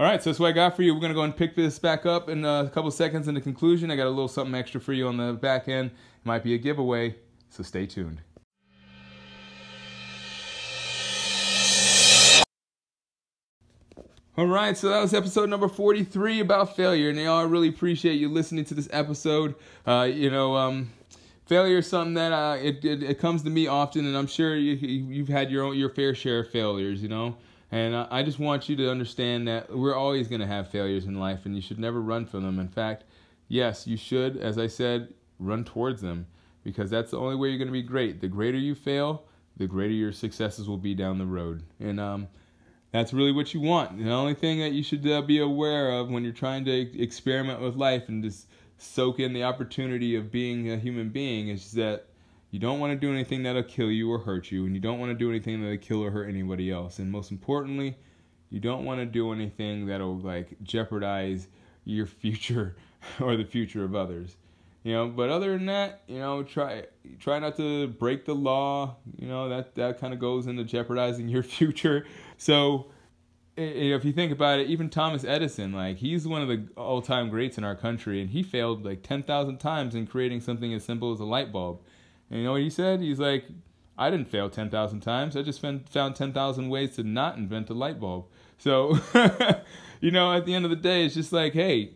All 0.00 0.06
right, 0.06 0.22
so 0.22 0.30
that's 0.30 0.40
what 0.40 0.48
I 0.48 0.52
got 0.52 0.74
for 0.74 0.82
you. 0.82 0.94
We're 0.94 1.00
going 1.00 1.12
to 1.12 1.14
go 1.14 1.22
and 1.22 1.36
pick 1.36 1.54
this 1.54 1.78
back 1.78 2.06
up 2.06 2.28
in 2.28 2.44
a 2.44 2.70
couple 2.72 2.90
seconds 2.90 3.28
in 3.28 3.34
the 3.34 3.40
conclusion. 3.40 3.90
I 3.90 3.96
got 3.96 4.06
a 4.06 4.10
little 4.10 4.28
something 4.28 4.54
extra 4.54 4.80
for 4.80 4.92
you 4.92 5.06
on 5.06 5.18
the 5.18 5.34
back 5.34 5.68
end. 5.68 5.90
It 5.90 6.26
might 6.26 6.42
be 6.42 6.54
a 6.54 6.58
giveaway, 6.58 7.16
so 7.50 7.62
stay 7.62 7.86
tuned. 7.86 8.22
All 14.40 14.46
right, 14.46 14.74
so 14.74 14.88
that 14.88 15.02
was 15.02 15.12
episode 15.12 15.50
number 15.50 15.68
43 15.68 16.40
about 16.40 16.74
failure. 16.74 17.12
Now, 17.12 17.38
I 17.38 17.42
really 17.42 17.68
appreciate 17.68 18.14
you 18.14 18.30
listening 18.30 18.64
to 18.64 18.74
this 18.74 18.88
episode. 18.90 19.54
Uh, 19.86 20.08
you 20.10 20.30
know, 20.30 20.56
um, 20.56 20.90
failure 21.44 21.76
is 21.76 21.86
something 21.86 22.14
that 22.14 22.32
uh, 22.32 22.56
it, 22.56 22.82
it, 22.82 23.02
it, 23.02 23.18
comes 23.18 23.42
to 23.42 23.50
me 23.50 23.66
often, 23.66 24.06
and 24.06 24.16
I'm 24.16 24.26
sure 24.26 24.56
you, 24.56 24.76
you've 24.76 25.28
had 25.28 25.50
your 25.50 25.64
own, 25.64 25.76
your 25.76 25.90
fair 25.90 26.14
share 26.14 26.38
of 26.38 26.48
failures, 26.48 27.02
you 27.02 27.08
know 27.10 27.36
And 27.70 27.94
I 27.94 28.22
just 28.22 28.38
want 28.38 28.66
you 28.66 28.76
to 28.76 28.90
understand 28.90 29.46
that 29.48 29.76
we're 29.76 29.94
always 29.94 30.26
going 30.26 30.40
to 30.40 30.46
have 30.46 30.70
failures 30.70 31.04
in 31.04 31.20
life, 31.20 31.44
and 31.44 31.54
you 31.54 31.60
should 31.60 31.78
never 31.78 32.00
run 32.00 32.24
from 32.24 32.42
them. 32.42 32.58
In 32.58 32.68
fact, 32.68 33.04
yes, 33.48 33.86
you 33.86 33.98
should, 33.98 34.38
as 34.38 34.56
I 34.56 34.68
said, 34.68 35.12
run 35.38 35.64
towards 35.66 36.00
them 36.00 36.26
because 36.64 36.88
that's 36.88 37.10
the 37.10 37.18
only 37.18 37.36
way 37.36 37.48
you're 37.48 37.58
going 37.58 37.68
to 37.68 37.72
be 37.72 37.82
great. 37.82 38.22
The 38.22 38.28
greater 38.28 38.56
you 38.56 38.74
fail, 38.74 39.24
the 39.58 39.66
greater 39.66 39.92
your 39.92 40.12
successes 40.12 40.66
will 40.66 40.78
be 40.78 40.94
down 40.94 41.18
the 41.18 41.26
road. 41.26 41.62
And 41.78 42.00
um, 42.00 42.28
that's 42.92 43.12
really 43.12 43.32
what 43.32 43.54
you 43.54 43.60
want. 43.60 43.98
The 43.98 44.10
only 44.10 44.34
thing 44.34 44.58
that 44.60 44.72
you 44.72 44.82
should 44.82 45.06
uh, 45.08 45.22
be 45.22 45.38
aware 45.38 45.92
of 45.92 46.10
when 46.10 46.24
you're 46.24 46.32
trying 46.32 46.64
to 46.64 47.00
experiment 47.00 47.60
with 47.60 47.76
life 47.76 48.08
and 48.08 48.22
just 48.22 48.48
soak 48.78 49.20
in 49.20 49.32
the 49.32 49.44
opportunity 49.44 50.16
of 50.16 50.32
being 50.32 50.70
a 50.70 50.76
human 50.76 51.10
being 51.10 51.48
is 51.48 51.72
that 51.72 52.06
you 52.50 52.58
don't 52.58 52.80
want 52.80 52.92
to 52.92 52.98
do 52.98 53.12
anything 53.12 53.44
that'll 53.44 53.62
kill 53.62 53.90
you 53.90 54.10
or 54.10 54.18
hurt 54.18 54.50
you, 54.50 54.66
and 54.66 54.74
you 54.74 54.80
don't 54.80 54.98
want 54.98 55.12
to 55.12 55.18
do 55.18 55.30
anything 55.30 55.62
that'll 55.62 55.76
kill 55.76 56.02
or 56.02 56.10
hurt 56.10 56.28
anybody 56.28 56.70
else. 56.70 56.98
And 56.98 57.10
most 57.10 57.30
importantly, 57.30 57.96
you 58.48 58.58
don't 58.58 58.84
want 58.84 58.98
to 58.98 59.06
do 59.06 59.32
anything 59.32 59.86
that'll 59.86 60.18
like 60.18 60.56
jeopardize 60.62 61.46
your 61.84 62.06
future 62.06 62.76
or 63.20 63.36
the 63.36 63.44
future 63.44 63.84
of 63.84 63.94
others. 63.94 64.36
You 64.82 64.94
know, 64.94 65.08
but 65.08 65.28
other 65.28 65.52
than 65.52 65.66
that, 65.66 66.00
you 66.08 66.18
know, 66.18 66.42
try 66.42 66.86
try 67.18 67.38
not 67.38 67.56
to 67.58 67.86
break 67.86 68.24
the 68.24 68.34
law. 68.34 68.96
You 69.18 69.28
know, 69.28 69.48
that 69.50 69.74
that 69.74 70.00
kind 70.00 70.14
of 70.14 70.18
goes 70.18 70.46
into 70.46 70.64
jeopardizing 70.64 71.28
your 71.28 71.42
future. 71.44 72.06
So, 72.40 72.86
if 73.54 74.02
you 74.02 74.12
think 74.12 74.32
about 74.32 74.60
it, 74.60 74.68
even 74.68 74.88
Thomas 74.88 75.24
Edison, 75.24 75.72
like 75.72 75.98
he's 75.98 76.26
one 76.26 76.40
of 76.40 76.48
the 76.48 76.66
all-time 76.74 77.28
greats 77.28 77.58
in 77.58 77.64
our 77.64 77.76
country, 77.76 78.22
and 78.22 78.30
he 78.30 78.42
failed 78.42 78.82
like 78.82 79.02
ten 79.02 79.22
thousand 79.22 79.58
times 79.58 79.94
in 79.94 80.06
creating 80.06 80.40
something 80.40 80.72
as 80.72 80.82
simple 80.82 81.12
as 81.12 81.20
a 81.20 81.26
light 81.26 81.52
bulb. 81.52 81.82
And 82.30 82.38
you 82.38 82.44
know 82.46 82.52
what 82.52 82.62
he 82.62 82.70
said? 82.70 83.00
He's 83.00 83.18
like, 83.18 83.44
I 83.98 84.10
didn't 84.10 84.30
fail 84.30 84.48
10,000 84.48 85.00
times. 85.00 85.36
I 85.36 85.42
just 85.42 85.60
found 85.60 85.84
10,000 85.92 86.68
ways 86.70 86.96
to 86.96 87.02
not 87.02 87.36
invent 87.36 87.68
a 87.68 87.74
light 87.74 88.00
bulb. 88.00 88.26
So, 88.56 88.98
you 90.00 90.10
know, 90.10 90.32
at 90.32 90.46
the 90.46 90.54
end 90.54 90.64
of 90.64 90.70
the 90.70 90.76
day, 90.76 91.04
it's 91.04 91.14
just 91.14 91.32
like, 91.32 91.52
hey, 91.52 91.94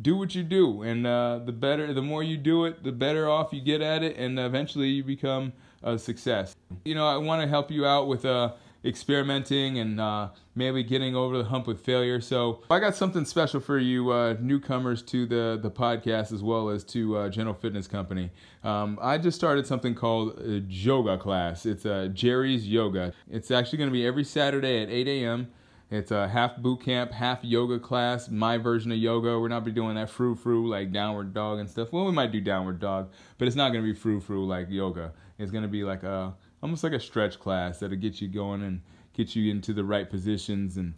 do 0.00 0.16
what 0.16 0.34
you 0.34 0.44
do. 0.44 0.82
And 0.82 1.06
uh, 1.06 1.40
the 1.44 1.52
better, 1.52 1.92
the 1.92 2.00
more 2.00 2.22
you 2.22 2.36
do 2.36 2.64
it, 2.64 2.84
the 2.84 2.92
better 2.92 3.28
off 3.28 3.52
you 3.52 3.60
get 3.60 3.82
at 3.82 4.04
it. 4.04 4.16
And 4.16 4.38
eventually 4.38 4.88
you 4.88 5.02
become 5.04 5.52
a 5.82 5.98
success. 5.98 6.54
You 6.84 6.94
know, 6.94 7.06
I 7.06 7.16
want 7.16 7.42
to 7.42 7.48
help 7.48 7.70
you 7.70 7.84
out 7.84 8.06
with 8.06 8.24
uh, 8.24 8.52
experimenting 8.86 9.78
and 9.78 10.00
uh, 10.00 10.28
maybe 10.54 10.82
getting 10.82 11.16
over 11.16 11.36
the 11.38 11.44
hump 11.44 11.66
with 11.66 11.80
failure. 11.80 12.20
So 12.20 12.62
I 12.70 12.78
got 12.78 12.94
something 12.94 13.24
special 13.24 13.60
for 13.60 13.78
you 13.78 14.10
uh, 14.10 14.36
newcomers 14.40 15.02
to 15.02 15.26
the, 15.26 15.58
the 15.60 15.70
podcast 15.70 16.32
as 16.32 16.42
well 16.42 16.68
as 16.68 16.84
to 16.84 17.16
uh, 17.16 17.28
General 17.28 17.54
Fitness 17.54 17.86
Company. 17.86 18.30
Um, 18.62 18.98
I 19.02 19.18
just 19.18 19.36
started 19.36 19.66
something 19.66 19.94
called 19.94 20.38
a 20.40 20.60
yoga 20.68 21.18
class. 21.18 21.66
It's 21.66 21.84
uh, 21.84 22.08
Jerry's 22.12 22.66
Yoga. 22.68 23.12
It's 23.30 23.50
actually 23.50 23.78
going 23.78 23.90
to 23.90 23.94
be 23.94 24.06
every 24.06 24.24
Saturday 24.24 24.82
at 24.82 24.88
8 24.88 25.08
a.m. 25.08 25.48
It's 25.88 26.10
a 26.10 26.26
half 26.26 26.56
boot 26.56 26.80
camp, 26.84 27.12
half 27.12 27.44
yoga 27.44 27.78
class, 27.78 28.28
my 28.28 28.58
version 28.58 28.90
of 28.90 28.98
yoga. 28.98 29.38
We're 29.38 29.46
not 29.46 29.64
be 29.64 29.70
doing 29.70 29.94
that 29.94 30.10
frou 30.10 30.34
frou 30.34 30.66
like 30.68 30.90
downward 30.90 31.32
dog 31.32 31.60
and 31.60 31.70
stuff. 31.70 31.92
Well, 31.92 32.06
we 32.06 32.12
might 32.12 32.32
do 32.32 32.40
downward 32.40 32.80
dog, 32.80 33.12
but 33.38 33.46
it's 33.46 33.56
not 33.56 33.70
going 33.70 33.84
to 33.84 33.92
be 33.92 33.96
frou 33.96 34.18
frou 34.18 34.44
like 34.44 34.66
yoga. 34.68 35.12
It's 35.38 35.52
going 35.52 35.62
to 35.62 35.68
be 35.68 35.84
like 35.84 36.02
a 36.02 36.34
almost 36.62 36.84
like 36.84 36.92
a 36.92 37.00
stretch 37.00 37.38
class 37.38 37.78
that'll 37.78 37.96
get 37.96 38.20
you 38.20 38.28
going 38.28 38.62
and 38.62 38.82
get 39.12 39.34
you 39.34 39.50
into 39.50 39.72
the 39.72 39.84
right 39.84 40.08
positions 40.08 40.76
and 40.76 40.94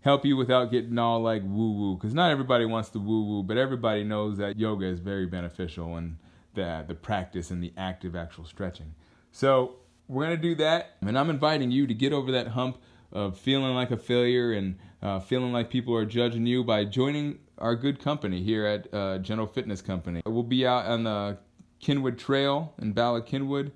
help 0.00 0.24
you 0.24 0.36
without 0.36 0.70
getting 0.70 0.98
all 0.98 1.20
like 1.20 1.42
woo 1.42 1.72
woo. 1.72 1.94
Because 1.96 2.14
not 2.14 2.30
everybody 2.30 2.64
wants 2.64 2.90
the 2.90 3.00
woo 3.00 3.24
woo, 3.24 3.42
but 3.42 3.56
everybody 3.56 4.04
knows 4.04 4.38
that 4.38 4.58
yoga 4.58 4.86
is 4.86 5.00
very 5.00 5.26
beneficial 5.26 5.96
and 5.96 6.16
the 6.54 6.84
the 6.86 6.94
practice 6.94 7.50
and 7.50 7.62
the 7.62 7.72
active 7.76 8.16
actual 8.16 8.44
stretching. 8.44 8.94
So 9.32 9.76
we're 10.08 10.24
gonna 10.24 10.36
do 10.36 10.54
that, 10.56 10.96
and 11.02 11.18
I'm 11.18 11.30
inviting 11.30 11.70
you 11.70 11.86
to 11.86 11.94
get 11.94 12.12
over 12.12 12.32
that 12.32 12.48
hump 12.48 12.78
of 13.12 13.38
feeling 13.38 13.74
like 13.74 13.90
a 13.90 13.96
failure 13.96 14.52
and 14.52 14.78
uh, 15.02 15.20
feeling 15.20 15.52
like 15.52 15.70
people 15.70 15.94
are 15.94 16.04
judging 16.04 16.46
you 16.46 16.64
by 16.64 16.84
joining 16.84 17.38
our 17.58 17.74
good 17.74 17.98
company 17.98 18.42
here 18.42 18.66
at 18.66 18.92
uh, 18.92 19.18
General 19.18 19.46
Fitness 19.46 19.80
Company. 19.80 20.20
We'll 20.26 20.42
be 20.42 20.66
out 20.66 20.86
on 20.86 21.04
the 21.04 21.38
Cynwyd 21.80 22.18
Trail 22.18 22.74
in 22.80 22.92
Bala 22.92 23.22
Cynwyd. 23.22 23.70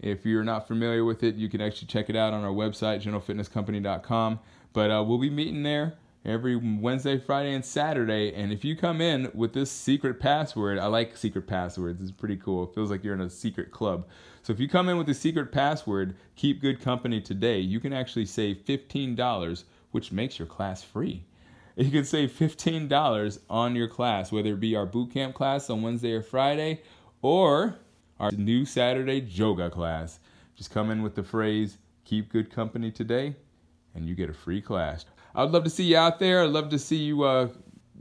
If 0.00 0.26
you're 0.26 0.44
not 0.44 0.68
familiar 0.68 1.04
with 1.04 1.22
it, 1.22 1.36
you 1.36 1.48
can 1.48 1.60
actually 1.60 1.88
check 1.88 2.10
it 2.10 2.16
out 2.16 2.34
on 2.34 2.44
our 2.44 2.52
website, 2.52 3.02
generalfitnesscompany.com. 3.02 4.40
But 4.72 4.90
uh, 4.90 5.02
we'll 5.06 5.18
be 5.18 5.30
meeting 5.30 5.62
there 5.62 5.94
every 6.26 6.56
Wednesday, 6.56 7.18
Friday, 7.18 7.54
and 7.54 7.64
Saturday. 7.64 8.34
And 8.34 8.52
if 8.52 8.64
you 8.64 8.76
come 8.76 9.00
in 9.00 9.30
with 9.32 9.52
this 9.52 9.70
secret 9.70 10.20
password, 10.20 10.78
I 10.78 10.86
like 10.86 11.16
secret 11.16 11.46
passwords. 11.46 12.02
It's 12.02 12.10
pretty 12.10 12.36
cool. 12.36 12.64
It 12.64 12.74
feels 12.74 12.90
like 12.90 13.04
you're 13.04 13.14
in 13.14 13.20
a 13.20 13.30
secret 13.30 13.70
club. 13.70 14.06
So 14.42 14.52
if 14.52 14.60
you 14.60 14.68
come 14.68 14.88
in 14.88 14.98
with 14.98 15.06
the 15.06 15.14
secret 15.14 15.50
password, 15.52 16.16
keep 16.34 16.60
good 16.60 16.80
company 16.80 17.20
today, 17.20 17.60
you 17.60 17.80
can 17.80 17.92
actually 17.92 18.26
save 18.26 18.58
$15, 18.66 19.64
which 19.92 20.12
makes 20.12 20.38
your 20.38 20.46
class 20.46 20.82
free. 20.82 21.24
You 21.76 21.90
can 21.90 22.04
save 22.04 22.32
$15 22.32 23.38
on 23.50 23.76
your 23.76 23.88
class, 23.88 24.32
whether 24.32 24.52
it 24.54 24.60
be 24.60 24.74
our 24.74 24.86
boot 24.86 25.12
camp 25.12 25.34
class 25.34 25.68
on 25.68 25.82
Wednesday 25.82 26.12
or 26.12 26.22
Friday, 26.22 26.80
or 27.22 27.76
our 28.18 28.30
new 28.32 28.64
Saturday 28.64 29.20
yoga 29.20 29.70
class. 29.70 30.20
Just 30.54 30.70
come 30.70 30.90
in 30.90 31.02
with 31.02 31.14
the 31.14 31.22
phrase, 31.22 31.78
keep 32.04 32.30
good 32.30 32.50
company 32.50 32.90
today, 32.90 33.36
and 33.94 34.08
you 34.08 34.14
get 34.14 34.30
a 34.30 34.34
free 34.34 34.60
class. 34.60 35.04
I'd 35.34 35.50
love 35.50 35.64
to 35.64 35.70
see 35.70 35.84
you 35.84 35.96
out 35.96 36.18
there. 36.18 36.42
I'd 36.42 36.50
love 36.50 36.70
to 36.70 36.78
see 36.78 36.96
you 36.96 37.22
uh, 37.24 37.48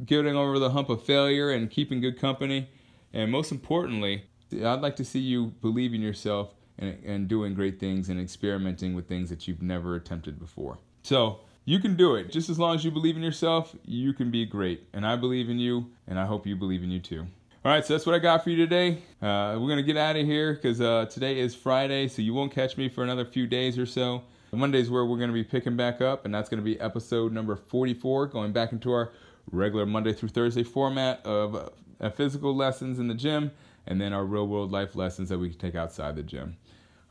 getting 0.05 0.35
over 0.35 0.57
the 0.57 0.69
hump 0.69 0.89
of 0.89 1.03
failure 1.03 1.51
and 1.51 1.69
keeping 1.69 1.99
good 1.99 2.19
company. 2.19 2.69
And 3.13 3.31
most 3.31 3.51
importantly, 3.51 4.23
I'd 4.53 4.81
like 4.81 4.95
to 4.97 5.05
see 5.05 5.19
you 5.19 5.47
believe 5.61 5.93
in 5.93 6.01
yourself 6.01 6.53
and, 6.77 6.97
and 7.05 7.27
doing 7.27 7.53
great 7.53 7.79
things 7.79 8.09
and 8.09 8.19
experimenting 8.19 8.95
with 8.95 9.07
things 9.07 9.29
that 9.29 9.47
you've 9.47 9.61
never 9.61 9.95
attempted 9.95 10.39
before. 10.39 10.77
So 11.03 11.41
you 11.65 11.79
can 11.79 11.95
do 11.95 12.15
it. 12.15 12.31
Just 12.31 12.49
as 12.49 12.59
long 12.59 12.75
as 12.75 12.85
you 12.85 12.91
believe 12.91 13.17
in 13.17 13.23
yourself, 13.23 13.75
you 13.85 14.13
can 14.13 14.31
be 14.31 14.45
great. 14.45 14.87
And 14.93 15.05
I 15.05 15.15
believe 15.15 15.49
in 15.49 15.59
you, 15.59 15.91
and 16.07 16.19
I 16.19 16.25
hope 16.25 16.45
you 16.45 16.55
believe 16.55 16.83
in 16.83 16.91
you 16.91 16.99
too. 16.99 17.27
All 17.65 17.71
right, 17.71 17.83
so 17.83 17.95
that's 17.95 18.05
what 18.05 18.13
I 18.13 18.19
got 18.19 18.43
for 18.43 18.51
you 18.51 18.57
today. 18.57 18.99
Uh, 19.19 19.57
we're 19.59 19.67
going 19.67 19.77
to 19.77 19.83
get 19.83 19.97
out 19.97 20.15
of 20.15 20.23
here 20.23 20.53
because 20.53 20.79
uh, 20.79 21.07
today 21.09 21.39
is 21.39 21.55
Friday, 21.55 22.07
so 22.07 22.21
you 22.21 22.31
won't 22.31 22.53
catch 22.53 22.77
me 22.77 22.87
for 22.89 23.03
another 23.03 23.25
few 23.25 23.47
days 23.47 23.79
or 23.79 23.87
so. 23.87 24.21
Monday's 24.51 24.91
where 24.91 25.03
we're 25.03 25.17
going 25.17 25.31
to 25.31 25.33
be 25.33 25.43
picking 25.43 25.75
back 25.75 25.99
up, 25.99 26.25
and 26.25 26.35
that's 26.35 26.47
going 26.47 26.59
to 26.59 26.63
be 26.63 26.79
episode 26.79 27.33
number 27.33 27.55
44, 27.55 28.27
going 28.27 28.51
back 28.51 28.71
into 28.71 28.91
our 28.91 29.11
regular 29.51 29.87
Monday 29.87 30.13
through 30.13 30.29
Thursday 30.29 30.61
format 30.61 31.25
of 31.25 31.71
uh, 31.99 32.09
physical 32.11 32.55
lessons 32.55 32.99
in 32.99 33.07
the 33.07 33.15
gym 33.15 33.49
and 33.87 33.99
then 33.99 34.13
our 34.13 34.25
real 34.25 34.47
world 34.47 34.71
life 34.71 34.95
lessons 34.95 35.29
that 35.29 35.39
we 35.39 35.49
can 35.49 35.57
take 35.57 35.73
outside 35.73 36.15
the 36.15 36.21
gym. 36.21 36.57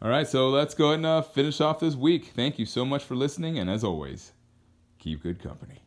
All 0.01 0.09
right, 0.09 0.29
so 0.29 0.51
let's 0.51 0.75
go 0.75 0.91
ahead 0.91 0.99
and 0.99 1.07
uh, 1.07 1.23
finish 1.23 1.61
off 1.61 1.81
this 1.81 1.97
week. 1.97 2.27
Thank 2.27 2.61
you 2.61 2.67
so 2.67 2.85
much 2.85 3.03
for 3.03 3.17
listening, 3.17 3.59
and 3.59 3.69
as 3.69 3.83
always, 3.83 4.31
keep 5.01 5.21
good 5.21 5.43
company. 5.43 5.81